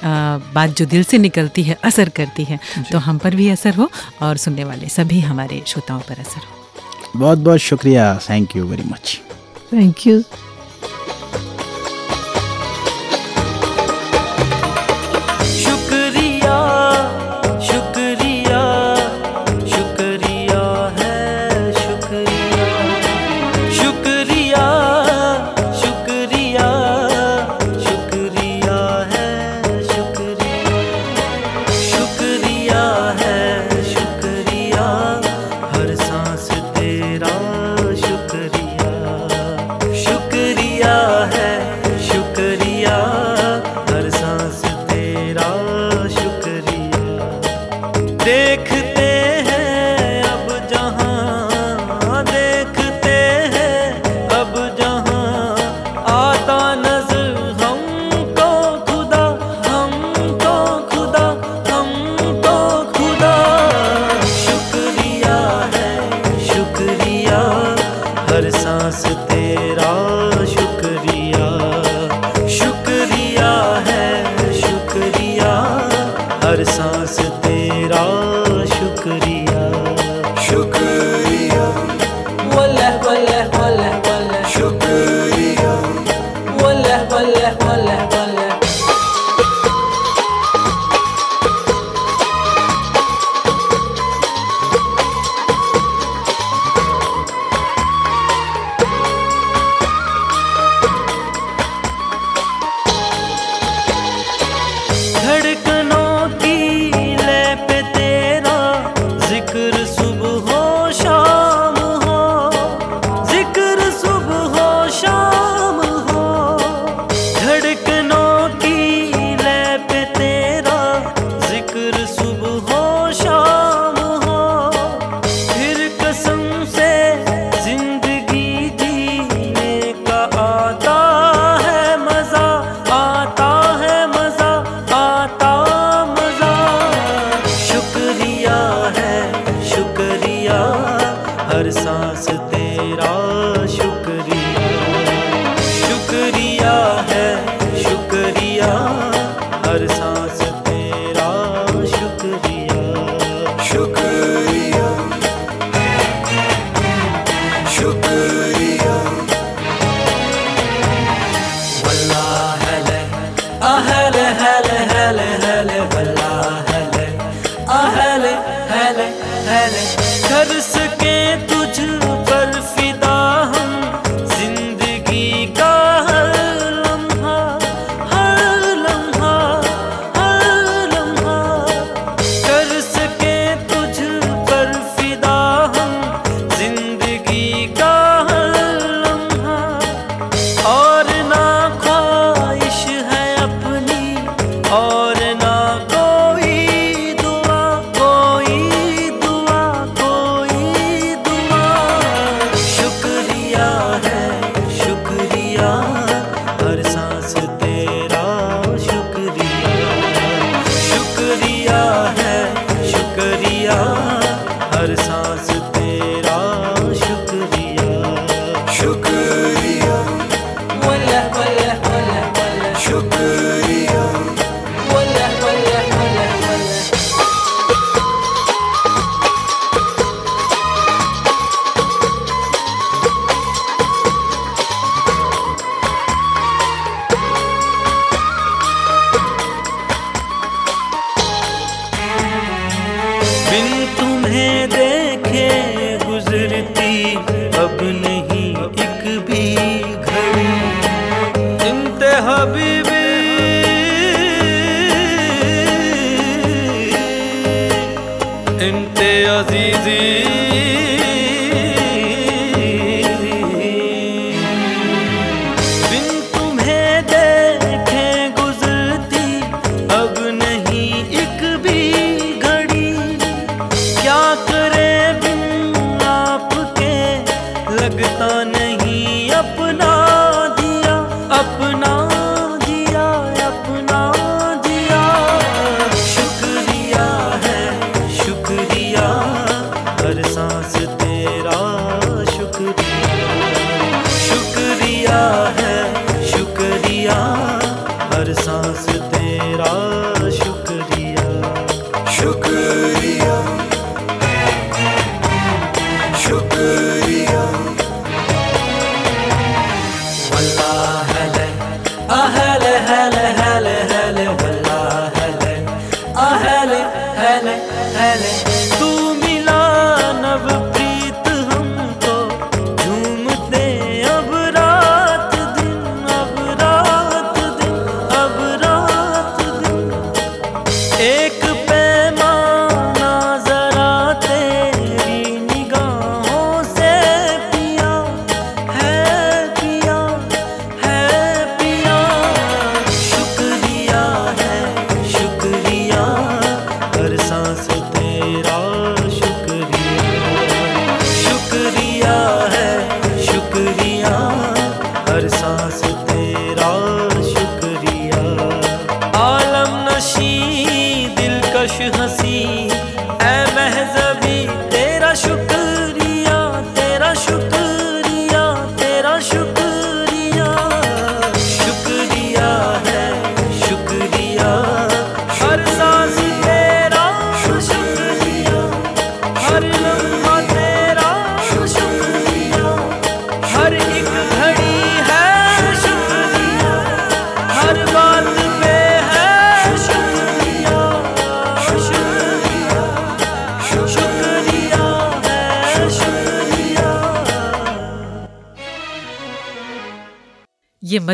[0.54, 2.58] बात जो दिल से निकलती है असर करती है
[2.92, 3.90] तो हम पर भी असर हो
[4.22, 8.88] और सुनने वाले सभी हमारे श्रोताओं पर असर हो। बहुत बहुत शुक्रिया thank you very
[8.88, 9.20] much
[9.72, 10.22] thank you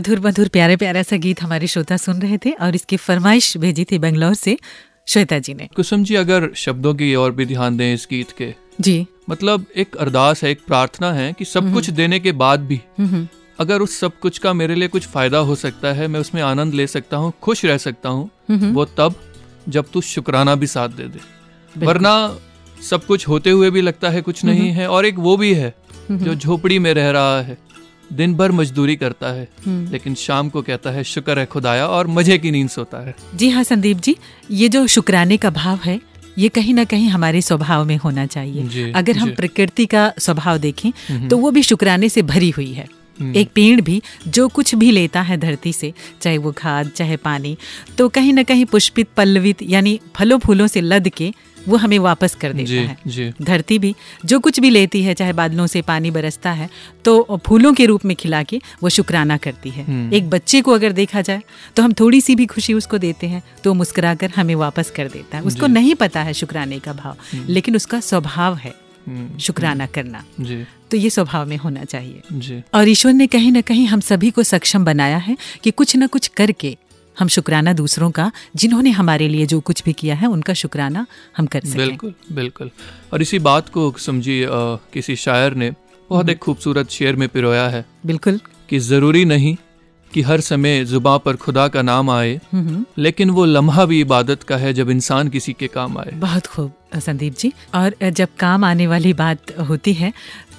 [0.09, 3.85] मधुर मधुर प्यारे प्यारा सा गीत हमारे श्रोता सुन रहे थे और इसकी फरमाइश भेजी
[3.85, 4.57] थी बेंगलोर से
[5.07, 8.55] श्वेता जी ने। कुसुम जी अगर शब्दों की और भी ध्यान दें इस गीत के
[8.81, 12.81] जी। मतलब एक अरदास है एक प्रार्थना है कि सब कुछ देने के बाद भी
[12.99, 13.27] हम्म
[13.59, 16.75] अगर उस सब कुछ का मेरे लिए कुछ फ़ायदा हो सकता है मैं उसमें आनंद
[16.75, 18.31] ले सकता हूँ खुश रह सकता हूँ
[18.73, 19.15] वो तब
[19.69, 22.15] जब तू शुक्राना भी साथ दे दे। वरना
[22.81, 25.75] सब कुछ होते हुए भी लगता है कुछ नहीं है और एक वो भी है
[26.11, 27.57] जो झोपड़ी में रह रहा है।
[28.13, 32.39] दिन भर मजदूरी करता है लेकिन शाम को कहता है शुक्र है खुदाया और मज़े
[32.39, 34.17] की नींद सोता है। जी हाँ संदीप जी
[34.51, 36.01] ये जो शुक्राने का भाव है
[36.39, 41.29] ये कहीं ना कहीं हमारे स्वभाव में होना चाहिए। अगर हम प्रकृति का स्वभाव देखें
[41.29, 42.87] तो वो भी शुक्राने से भरी हुई है।
[43.37, 45.93] एक पेड़ भी जो कुछ भी लेता है धरती से
[46.23, 47.57] चाहे वो खाद चाहे पानी
[47.99, 51.33] तो कहीं ना कहीं पुष्पित पल्लवित यानी फलों फूलों से लद के
[51.69, 53.95] वो हमें वापस कर देता जी है। जी। धरती भी
[54.25, 56.69] जो कुछ भी लेती है चाहे बादलों से पानी बरसता है
[57.05, 60.73] तो फूलों के रूप में खिला के वो शुक्राना करती है। हम्म। एक बच्चे को
[60.73, 61.43] अगर देखा जाए
[61.77, 65.09] तो हम थोड़ी सी भी खुशी उसको देते हैं तो मुस्कुरा मुस्कुराकर हमें वापस कर
[65.09, 67.17] देता है। उसको नहीं पता है शुक्राने का भाव
[67.49, 68.75] लेकिन उसका स्वभाव है
[69.09, 73.53] हम्म, शुक्राना करना। जी। तो ये स्वभाव में होना चाहिए। जी। और ईश्वर ने कहीं
[73.53, 76.77] ना कहीं हम सभी को सक्षम बनाया है कि कुछ न कुछ करके
[77.19, 81.07] हम शुक्राना दूसरों का जिन्होंने हमारे लिए जो कुछ भी किया है उनका शुक्राना
[81.37, 82.71] हम कर सकें। बिल्कुल बिल्कुल।
[83.13, 84.47] और इसी बात को समझिए
[84.95, 85.71] किसी शायर ने
[86.11, 89.57] बहुत एक खूबसूरत शेर में पिरोया है बिल्कुल। कि ज़रूरी नहीं
[90.13, 94.43] कि हर समय जुबा पर खुदा का नाम आए हम्म। लेकिन वो लम्हा भी इबादत
[94.43, 98.65] का है जब इंसान किसी के काम आए। बहुत खूब संदीप जी। और जब काम
[98.65, 100.13] आने वाली बात होती है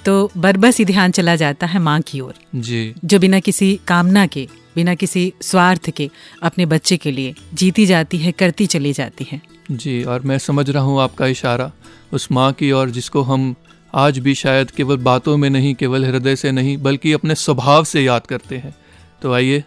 [0.04, 4.26] तो बरबस ही ध्यान चला जाता है माँ की ओर। जी। जो बिना किसी कामना
[4.26, 4.46] के
[4.76, 6.10] बिना किसी स्वार्थ के
[6.42, 9.40] अपने बच्चे के लिए जीती जाती है करती चली जाती है।
[9.70, 11.72] जी और मैं समझ रहा हूँ आपका इशारा।
[12.12, 13.54] उस माँ की और जिसको हम
[13.94, 18.00] आज भी शायद केवल बातों में नहीं केवल हृदय से नहीं बल्कि अपने स्वभाव से
[18.00, 18.74] याद करते हैं।
[19.22, 19.64] तो आइए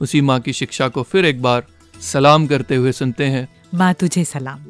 [0.00, 1.64] उसी माँ की शिक्षा को फिर एक बार
[2.00, 4.60] सलाम करते हुए सुनते हैं। माँ तुझे सलाम।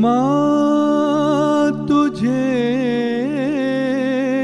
[0.00, 2.58] माँ तुझे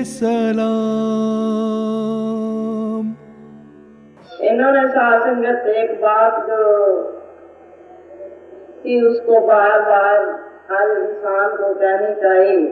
[0.04, 2.27] सलाम।
[4.48, 6.64] इन्होंने साथ संगत एक बात जो
[8.84, 10.18] थी उसको बार बार
[10.70, 12.66] हर इंसान को कहनी चाहिए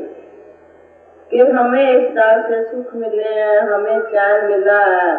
[1.30, 5.10] कि हमें इस दर से सुख मिले हैं, हमें चैन मिला है,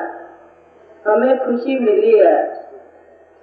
[1.07, 2.55] हमें खुशी मिली है।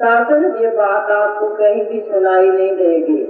[0.01, 3.21] शासन ये बात आपको कहीं भी सुनाई नहीं देगी।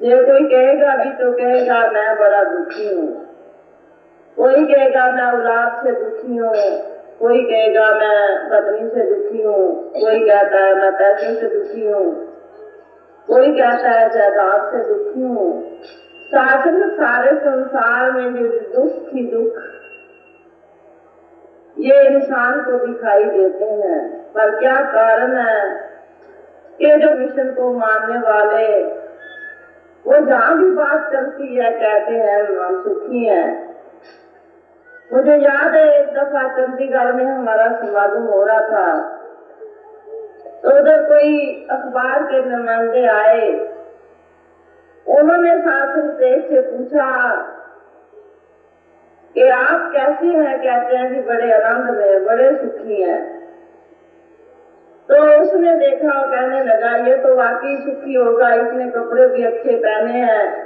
[0.00, 3.08] ये कोई कहेगा भी तो कहेगा, मैं बड़ा दुखी हूँ।
[4.36, 6.54] कोई कहेगा, मैं औलाद से दुखी हूँ।
[7.22, 12.32] कोई कहेगा, मैं पत्नी से दुखी हूँ। कोई कहता है, मैं पैसे से दुखी हूँ।
[13.26, 15.76] कोई कहता है जायदाद से दुखी हूँ।
[16.24, 19.56] शासन सारे संसार में जो दुख ही दुख
[21.78, 25.80] ये इंसान को दिखाई देते हैं। पर क्या कारण है
[26.78, 28.82] कि जो मिशन को मानने वाले,
[30.06, 33.71] वो जहाँ भी बात करती है, कहते हैं, हम सुखी हैं।
[35.12, 38.98] मुझे याद है, एक दफ़ा चंडीगढ़ में हमारा समागम हो रहा था।
[40.62, 43.50] तो उधर कोई अखबार के नुमाइंदे आए।
[45.08, 47.30] उन्होंने शासन शेख से पूछा
[49.34, 50.58] कि आप कैसे हैं?
[50.58, 53.42] कहते हैं कि बड़े आनंद में बड़े सुखी हैं।
[55.08, 59.76] तो उसने देखा और कहने लगा, ये तो वाकई सुखी होगा, इसने कपड़े भी अच्छे
[59.76, 60.64] पहने हैं,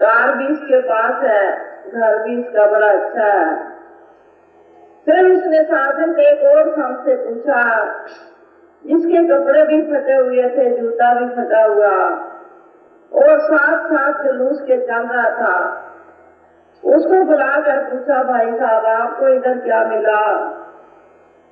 [0.00, 3.74] कार भी इसके पास है। घर भी इसका बड़ा अच्छा है।
[5.04, 7.84] फिर उसने शासन के एक और संत से पूछा,
[8.86, 11.96] जिसके कपड़े भी फटे हुए थे, जूता भी फटा हुआ,
[13.12, 15.80] और साथ साथ जुलूस के चल रहा था।
[16.84, 20.34] उसको बुलाकर पूछा, भाई साहब, आपको इधर क्या मिला?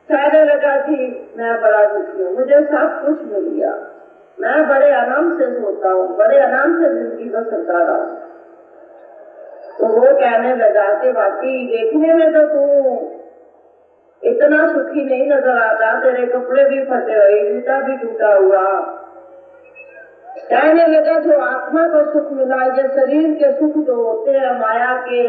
[0.08, 3.78] कहने लगा कि, मैं बड़ा दुखी हूँ, मुझे सब कुछ मिल गया।
[4.40, 8.21] मैं बड़े आराम से सोता हूँ, बड़े आराम से ज़िंदगी बसर कर रहा हूँ।
[9.78, 12.62] तो वो कहने लगा कि वाकई देखने में तो तू
[14.22, 18.80] इतना सुखी नहीं नज़र आता, तेरे कपड़े भी फटे हुए, जूता भी टूटा हुआ।
[20.50, 24.96] कहने लगा, जो आत्मा को सुख मिला ये शरीर के सुख जो होते हैं, माया
[24.96, 25.22] के,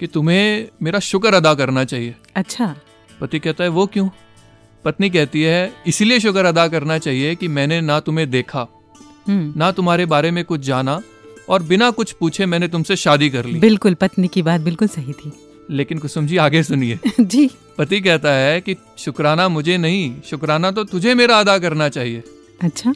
[0.00, 2.74] कि तुम्हें मेरा शुक्र अदा करना चाहिए। अच्छा।
[3.20, 4.08] पति कहता है वो क्यों?
[4.84, 8.66] पत्नी कहती है इसलिए शुक्र अदा करना चाहिए कि मैंने ना तुम्हें देखा
[9.28, 11.00] हम्म। ना तुम्हारे बारे में कुछ जाना
[11.50, 15.12] और बिना कुछ पूछे मैंने तुमसे शादी कर ली। बिल्कुल पत्नी की बात बिल्कुल सही
[15.12, 15.32] थी।
[15.70, 20.84] लेकिन कुसुम जी आगे सुनिए। जी। पति कहता है कि शुक्राना मुझे नहीं शुक्राना तो
[20.84, 22.22] तुझे मेरा अदा करना चाहिए।
[22.62, 22.94] अच्छा।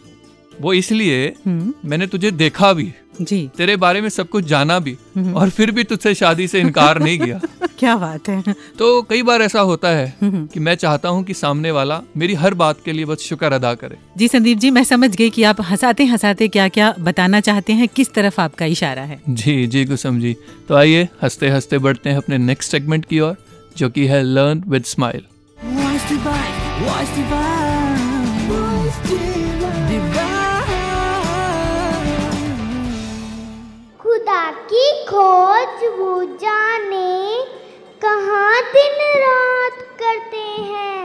[0.61, 2.93] वो इसलिए हम्म। मैंने तुझे देखा भी।
[3.23, 6.61] जी। तेरे बारे में सब कुछ जाना भी हम्म। और फिर भी तुझसे शादी से
[6.61, 7.41] इनकार नहीं किया।
[7.79, 8.55] क्या बात है?
[8.79, 12.55] तो कई बार ऐसा होता है कि मैं चाहता हूँ कि सामने वाला मेरी हर
[12.55, 15.61] बात के लिए बस शुक्र अदा करे। जी संदीप जी मैं समझ गई कि आप
[15.61, 19.21] हंसाते हंसाते क्या क्या बताना चाहते हैं किस तरफ़ आपका इशारा है?
[19.29, 20.37] जी जी कुसुम जी।
[20.69, 23.37] तो आइए हँसते हँसते बढ़ते हैं अपने नेक्स्ट सेगमेंट की ओर
[23.77, 25.23] जो की है लर्न विद स्माइल
[34.01, 37.05] खुदा की खोज वो जाने
[38.05, 41.05] कहाँ दिन रात करते हैं?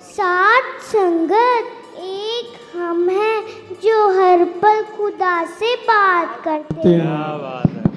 [0.00, 3.40] साथ संगत एक हम हैं
[3.82, 6.98] जो हर पल खुदा से बात करते हैं।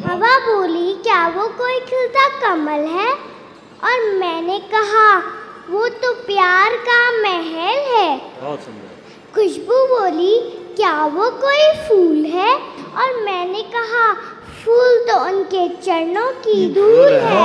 [0.06, 3.12] हवा बोली क्या वो कोई खिलता कमल है?
[3.84, 5.08] और मैंने कहा
[5.70, 8.18] वो तो प्यार का महल है।
[9.36, 10.40] खुशबू बोली
[10.76, 12.54] क्या वो कोई फूल है?
[12.96, 14.12] और मैंने कहा
[14.64, 17.44] फूल तो उनके चरणों की धूल है।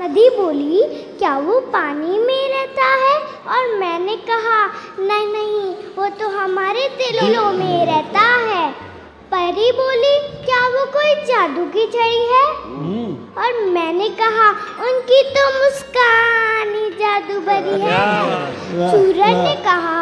[0.00, 0.82] नदी बोली
[1.18, 3.16] क्या वो पानी में रहता है?
[3.54, 4.60] और मैंने कहा
[5.00, 8.70] नहीं नहीं वो तो हमारे दिलों में रहता है।
[9.32, 10.14] परी बोली
[10.44, 12.46] क्या वो कोई जादू की छड़ी है?
[13.42, 14.48] और मैंने कहा
[14.86, 20.00] उनकी तो मुस्कान ही जादू भरी है। सूरज ने कहा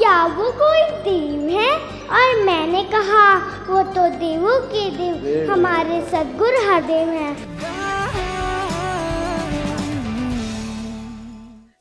[0.00, 1.72] क्या वो कोई देव है?
[2.10, 3.24] और मैंने कहा
[3.66, 7.36] वो तो देवों के देव हमारे सदगुरु हरदेव हैं।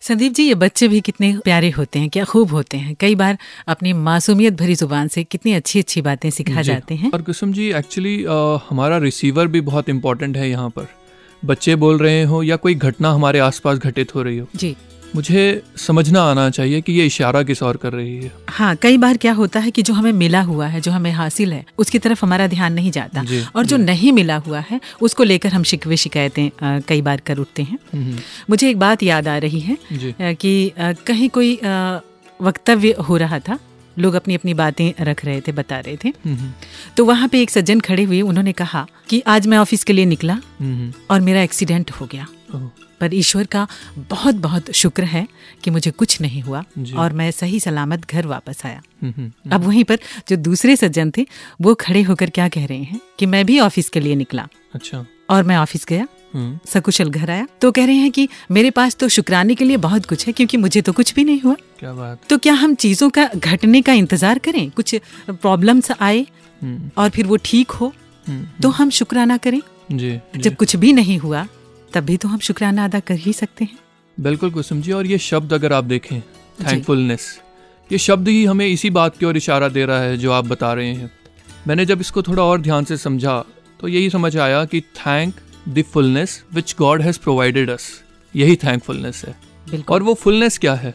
[0.02, 3.38] संदीप जी ये बच्चे भी कितने प्यारे होते हैं क्या खूब होते हैं। कई बार
[3.68, 7.72] अपनी मासूमियत भरी ज़ुबान से कितनी अच्छी अच्छी बातें सिखा जाते हैं। और कुसुम जी
[7.74, 8.16] एक्चुअली
[8.70, 10.88] हमारा रिसीवर भी बहुत इम्पोर्टेंट है यहाँ पर।
[11.44, 14.76] बच्चे बोल रहे हो या कोई घटना हमारे आसपास घटित हो रही हो। जी।
[15.16, 19.18] मुझे समझना आना चाहिए कि ये इशारा किस और कर रही है। हाँ कई बार
[19.18, 22.26] क्या होता है कि जो हमें मिला हुआ है जो हमें हासिल है उसकी तरफ़
[22.26, 23.24] हमारा ध्यान नहीं जाता।
[23.56, 27.64] और जो नहीं मिला हुआ है उसको लेकर हम शिकवे शिकायतें कई बार कर उठते
[27.64, 28.18] हैं। हम्म,
[28.50, 29.78] मुझे एक बात याद आ रही है
[30.36, 31.54] कि कहीं कोई
[32.40, 33.60] वक्तव्य हो रहा था
[33.98, 36.52] लोग अपनी अपनी बातें रख रहे थे बता रहे थे। हम्म,
[36.98, 40.06] तो वहाँ पे एक सज्जन खड़े हुए उन्होंने कहा कि आज मैं ऑफ़िस के लिए
[40.06, 42.28] निकला हम्म, और मेरा एक्सीडेंट हो गया।
[43.02, 43.68] पर ईश्वर का
[44.10, 45.28] बहुत बहुत शुक्र है
[45.64, 46.64] कि मुझे कुछ नहीं हुआ
[46.98, 51.12] और मैं सही सलामत घर वापस आया। हम्म, हम्म, अब वहीं पर जो दूसरे सज्जन
[51.18, 51.26] थे
[51.62, 55.06] वो खड़े होकर क्या कह रहे हैं कि मैं भी ऑफ़िस के लिए निकला अच्छा।
[55.30, 58.96] और मैं ऑफ़िस गया। हम्म, सकुशल घर आया। तो कह रहे हैं कि मेरे पास
[58.96, 61.94] तो शुक्राने के लिए बहुत कुछ है क्योंकि मुझे तो कुछ भी नहीं हुआ। क्या
[61.94, 64.70] बात। तो क्या हम चीज़ों का घटने का इंतज़ार करें?
[64.70, 64.96] कुछ
[65.30, 66.26] प्रॉब्लम्स आए
[66.62, 67.94] हम्म, और फिर वो ठीक हो?
[68.28, 71.48] हम्म, तो हम शुक्राना करें। जी जी। जब कुछ भी नहीं हुआ
[71.94, 73.78] तब भी तो हम शुक्राना अदा कर ही सकते हैं।
[74.18, 76.20] बिल्कुल कुसुम जी और ये शब्द अगर आप देखें
[76.60, 77.28] थैंकफुलनेस
[77.92, 80.74] ये शब्द ही हमें इसी बात की ओर इशारा दे रहा है जो आप बता
[80.74, 81.12] रहे हैं।
[81.68, 83.44] मैंने जब इसको थोड़ा और ध्यान से समझा
[83.80, 85.36] तो यही समझ आया कि thank
[85.70, 87.90] the fullness which God has provided us
[88.36, 90.94] यही थैंकफुलनेस है। और वो फुलनेस क्या है?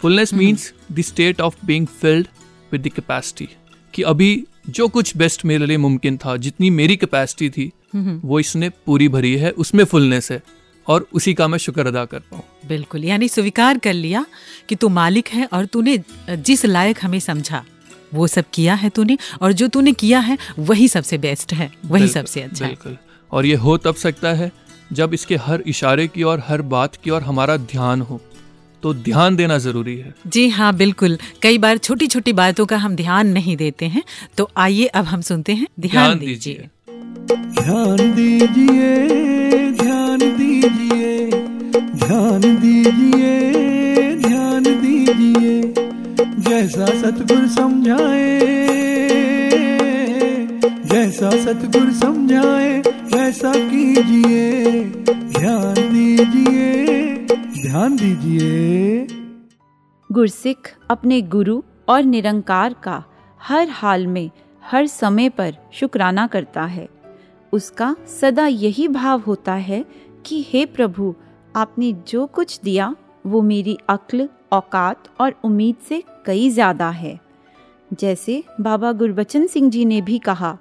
[0.00, 2.26] Fullness means the state of being filled
[2.72, 3.48] with the capacity
[3.94, 7.72] कि अभी जो कुछ बेस्ट मेरे लिए मुमकिन था जितनी मेरी कैपेसिटी थी
[8.24, 10.42] वो इसने पूरी भरी है उसमें फुलनेस है
[10.88, 14.24] और उसी का मैं शुक्र अदा कर पाऊँ बिल्कुल यानी स्वीकार कर लिया
[14.68, 15.98] कि तू मालिक है और तूने
[16.30, 17.64] जिस लायक हमें समझा
[18.14, 22.08] वो सब किया है तूने और जो तूने किया है वही सबसे बेस्ट है वही
[22.08, 22.96] सबसे अच्छा बिल्कुल
[23.32, 24.52] और ये हो तब सकता है
[24.92, 28.20] जब इसके हर इशारे की और हर बात की और हमारा ध्यान हो।
[28.82, 32.96] तो ध्यान देना ज़रूरी है। जी हाँ बिल्कुल। कई बार छोटी छोटी बातों का हम
[32.96, 34.02] ध्यान नहीं देते हैं
[34.38, 36.68] तो आइए अब हम सुनते हैं ध्यान दीजिए।
[37.28, 38.90] ध्यान दीजिए
[39.72, 41.30] ध्यान दीजिए
[41.96, 45.74] ध्यान दीजिए ध्यान दीजिए
[46.48, 48.34] जैसा सतगुर समझाए
[50.92, 52.78] जैसा सतगुर समझाए
[53.14, 59.06] वैसा कीजिए ध्यान दीजिए। ध्यान दीजिए।
[60.12, 63.04] गुरसिख अपने गुरु और निरंकार का
[63.42, 64.30] हर हाल में,
[64.64, 66.88] हर समय पर शुक्राना करता है।
[67.52, 69.84] उसका सदा यही भाव होता है
[70.26, 71.14] कि, हे प्रभु,
[71.56, 77.20] आपने जो कुछ दिया, वो मेरी अक्ल, औकात और उम्मीद से कई ज़्यादा है।
[78.00, 80.58] जैसे बाबा गुरबचन सिंह जी ने भी कहा,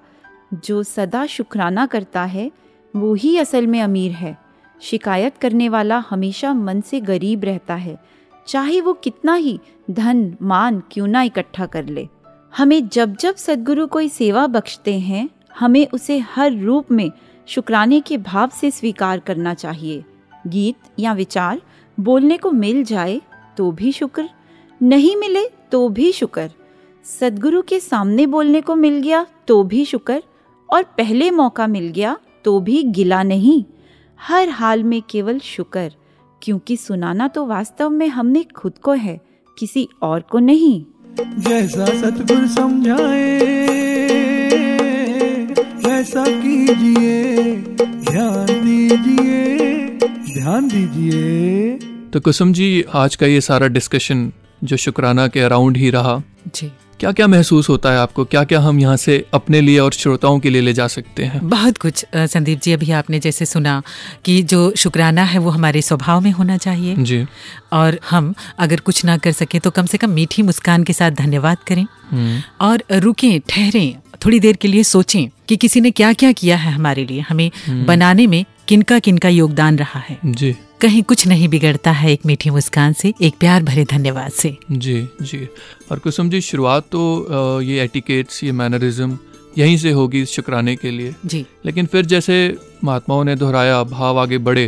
[0.53, 2.51] जो सदा शुक्राना करता है,
[2.95, 4.44] वो ही असल में अमीर है।
[4.81, 7.97] शिकायत करने वाला हमेशा मन से गरीब रहता है।
[8.47, 9.59] चाहे वो कितना ही
[9.91, 12.07] धन, मान क्यों ना इकट्ठा कर ले।
[12.57, 17.11] हमें जब जब सदगुरु कोई सेवा बख्शते हैं, हमें उसे हर रूप में
[17.47, 20.03] शुक्राने के भाव से स्वीकार करना चाहिए।
[20.47, 21.61] गीत या विचार
[21.99, 23.21] बोलने को मिल जाए
[23.57, 24.29] तो भी शुक्र।
[24.81, 26.51] नहीं मिले तो भी शुक्र।
[27.03, 30.23] सदगुरु के सामने बोलने को मिल गया तो भी शुक्र।
[30.69, 33.63] और पहले मौका मिल गया तो भी गिला नहीं।
[34.27, 35.91] हर हाल में केवल शुक्र
[36.41, 39.19] क्योंकि सुनाना तो वास्तव में हमने खुद को है
[39.57, 40.85] किसी और को नहीं।
[41.39, 43.35] जैसा सतगुरु समझाए
[45.91, 49.97] ऐसा कीजिए ध्यान दीजिए
[50.33, 51.77] ध्यान दीजिए।
[52.13, 54.31] तो कुसुम जी आज का ये सारा डिस्कशन
[54.63, 56.21] जो शुक्राना के अराउंड ही रहा
[56.55, 58.23] जी। क्या क्या महसूस होता है आपको?
[58.25, 61.39] क्या क्या हम यहाँ से अपने लिए और श्रोताओं के लिए ले जा सकते हैं?
[61.49, 63.81] बहुत कुछ संदीप जी अभी आपने जैसे सुना
[64.25, 67.25] कि जो शुक्राना है वो हमारे स्वभाव में होना चाहिए। जी।
[67.73, 71.11] और हम अगर कुछ ना कर सके तो कम से कम मीठी मुस्कान के साथ
[71.13, 76.13] धन्यवाद करें। हम्म, और रुकें ठहरें थोड़ी देर के लिए सोचें कि किसी ने क्या
[76.13, 77.49] क्या किया है हमारे लिए। हमें
[77.85, 82.49] बनाने में किनका किनका योगदान रहा है। जी। कहीं कुछ नहीं बिगड़ता है एक मीठी
[82.49, 85.47] मुस्कान से एक प्यार भरे धन्यवाद से। जी जी।
[85.91, 89.17] और कुसुम जी शुरुआत तो ये एटिकेट्स ये मैनरिज्म
[89.57, 94.19] यहीं से होगी इस शुक्राने के लिए। जी। लेकिन फिर जैसे महात्माओं ने दोहराया भाव
[94.19, 94.67] आगे बढ़े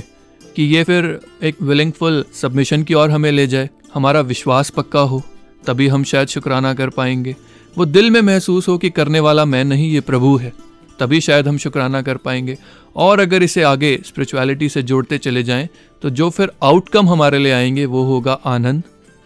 [0.55, 5.21] कि ये फिर एक विलिंगफुल सबमिशन की ओर हमें ले जाए हमारा विश्वास पक्का हो
[5.63, 7.35] तभी हम शायद शुक्राना कर पाएँगे।
[7.77, 10.53] वो दिल में महसूस हो कि करने वाला मैं नहीं ये प्रभु है
[10.99, 12.57] तभी शायद हम शुक्राना कर पाएँगे।
[12.95, 15.67] और अगर इसे आगे स्पिरिचुअलिटी से जोड़ते चले जाएँ
[16.01, 18.83] तो जो फिर आउटकम हमारे लिए आएँगे वो होगा आनंद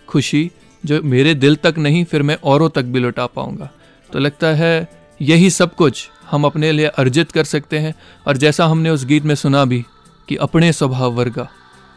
[0.07, 0.49] खुशी
[0.85, 3.69] जो मेरे दिल तक नहीं फिर मैं औरों तक भी लौटा पाऊँगा।
[4.09, 4.87] तो लगता है
[5.21, 7.93] यही सब कुछ हम अपने लिए अर्जित कर सकते हैं
[8.27, 9.83] और जैसा हमने उस गीत में सुना भी
[10.29, 11.47] कि अपने स्वभाव वर्गा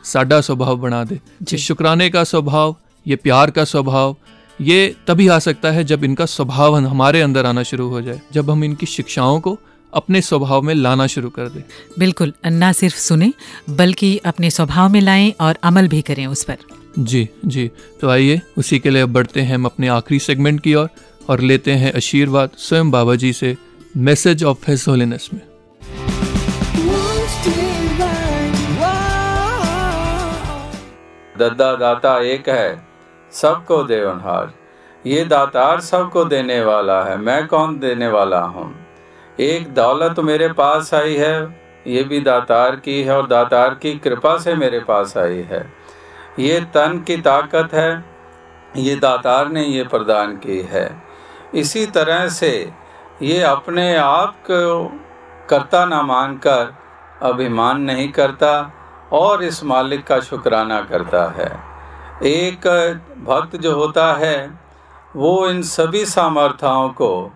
[0.04, 4.16] साडा स्वभाव बना दे। ये शुक्राने का स्वभाव ये प्यार का स्वभाव
[4.60, 8.50] ये तभी आ सकता है जब इनका स्वभाव हमारे अंदर आना शुरू हो जाए। जब
[8.50, 9.58] हम इनकी शिक्षाओं को
[9.94, 11.62] अपने स्वभाव में लाना शुरू कर दें।
[11.98, 13.32] बिल्कुल ना सिर्फ़ सुने
[13.70, 16.56] बल्कि अपने स्वभाव में लाएँ और अमल भी करें उस पर।
[16.98, 17.70] जी जी।
[18.00, 20.88] तो आइए उसी के लिए अब बढ़ते हैं हम अपने आखिरी सेगमेंट की ओर
[21.28, 23.56] और लेते हैं आशीर्वाद स्वयं बाबा जी से
[23.96, 25.40] मैसेज ऑफ़ हिज होलीनेस में।
[31.38, 32.86] दद्दा दाता एक है
[33.32, 34.52] सबको देवनहार।
[35.04, 38.83] ये दातार सबको देने वाला है मैं कौन देने वाला हूँ?
[39.38, 41.36] एक दौलत मेरे पास आई है,
[41.86, 45.72] ये भी दातार की है और दातार की कृपा से मेरे पास आई है।
[46.38, 48.04] ये तन की ताकत है,
[48.76, 51.02] ये दातार ने ये प्रदान की है।
[51.54, 52.72] इसी तरह से
[53.22, 54.84] ये अपने आप को
[55.48, 56.74] करता ना मानकर
[57.22, 58.72] अभिमान नहीं करता
[59.12, 61.52] और इस मालिक का शुक्राना करता है।
[62.22, 62.66] एक
[63.24, 64.58] भक्त जो होता है,
[65.16, 67.32] वो इन सभी सामर्थ्यों को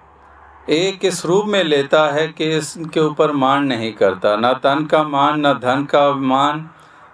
[0.71, 4.37] एक इस रूप में लेता है कि इसके ऊपर मान नहीं करता?
[4.37, 6.69] ना तन का मान, ना धन का मान,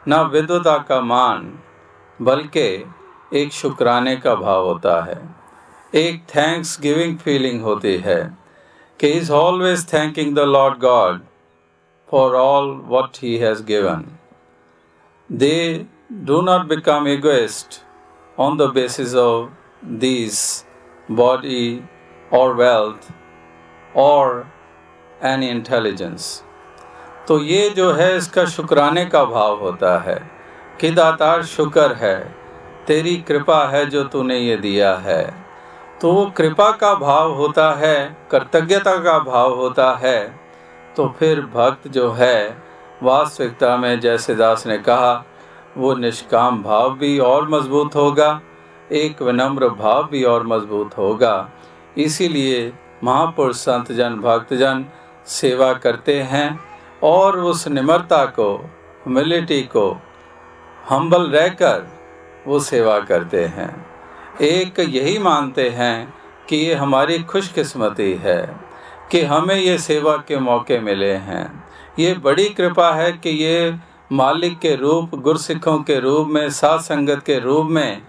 [0.08, 1.52] ना विद्वता का मान,
[2.22, 2.84] बल्कि
[3.32, 5.20] एक शुक्राने का भाव होता है।
[5.94, 8.36] एक थैंक्स गिविंग फीलिंग होती है
[9.00, 11.20] कि is always thanking the Lord God
[12.12, 14.04] for all what he has given
[15.32, 17.78] they do not become egoist
[18.38, 19.50] on the basis of
[19.86, 20.64] this
[21.10, 21.80] body
[22.34, 23.12] और wealth
[23.96, 24.42] or
[25.26, 26.44] any इंटेलिजेंस
[27.28, 30.30] तो ये जो है इसका शुक्राने का भाव होता है
[30.80, 32.34] कि दातार शुक्र है,
[32.86, 35.34] तेरी कृपा है जो तूने ये दिया है।
[36.00, 40.40] तो वो कृपा का भाव होता है कृतज्ञता का भाव होता है।
[40.96, 42.56] तो फिर भक्त जो है,
[43.02, 45.24] वास्तविकता में जैसे दास ने कहा,
[45.76, 48.40] वो निष्काम भाव भी और मज़बूत होगा,
[48.92, 51.50] एक विनम्र भाव भी और मज़बूत होगा।
[51.98, 52.72] इसीलिए
[53.04, 54.84] महापुरुष संत जन भक्तजन
[55.26, 56.48] सेवा करते हैं
[57.02, 59.88] और उस निम्रता को ह्यूमिलिटी को
[60.88, 61.86] हम्बल रहकर
[62.46, 63.70] वो सेवा करते हैं।
[64.40, 66.14] एक यही मानते हैं
[66.48, 68.40] कि ये हमारी खुशकिस्मती है
[69.10, 71.64] कि हमें ये सेवा के मौके मिले हैं।
[71.98, 73.74] ये बड़ी कृपा है कि ये
[74.12, 78.02] मालिक के रूप, गुरसिखों के रूप में सात संगत के रूप में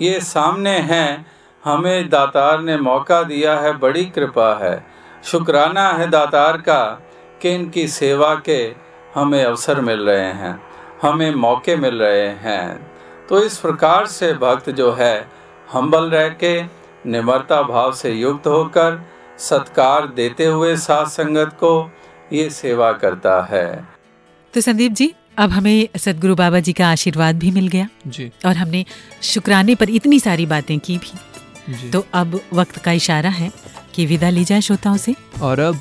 [0.00, 1.35] ये सामने हैं
[1.66, 4.86] हमें दातार ने मौका दिया है बड़ी कृपा है।
[5.24, 6.82] शुक्राना है दातार का
[7.42, 8.60] कि इनकी सेवा के
[9.14, 10.60] हमें अवसर मिल रहे हैं
[11.02, 12.90] हमें मौके मिल रहे हैं।
[13.28, 15.28] तो इस प्रकार से भक्त जो है
[15.72, 16.62] हम्बल रह के
[17.06, 19.02] निम्रता भाव से युक्त होकर
[19.38, 21.90] सत्कार देते हुए साथ संगत को
[22.32, 23.88] ये सेवा करता है।
[24.54, 28.56] तो संदीप जी अब हमें सदगुरु बाबा जी का आशीर्वाद भी मिल गया जी। और
[28.56, 28.84] हमने
[29.22, 31.18] शुक्राने पर इतनी सारी बातें की भी।
[31.92, 33.50] तो अब वक्त का इशारा है
[33.94, 35.80] कि विदा ली जाए श्रोताओं से। और अब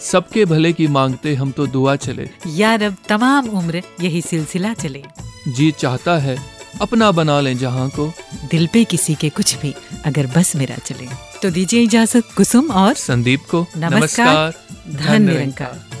[0.00, 5.02] सबके भले की मांगते हम तो दुआ चले। यार अब तमाम उम्र यही सिलसिला चले।
[5.48, 6.36] जी चाहता है
[6.80, 8.12] अपना बना लें जहाँ को।
[8.50, 11.08] दिल पे किसी के कुछ भी अगर बस मेरा चले।
[11.42, 14.54] तो दीजिए इजाज़त कुसुम और संदीप को। नमस्कार,
[14.88, 15.91] धन निरंकार।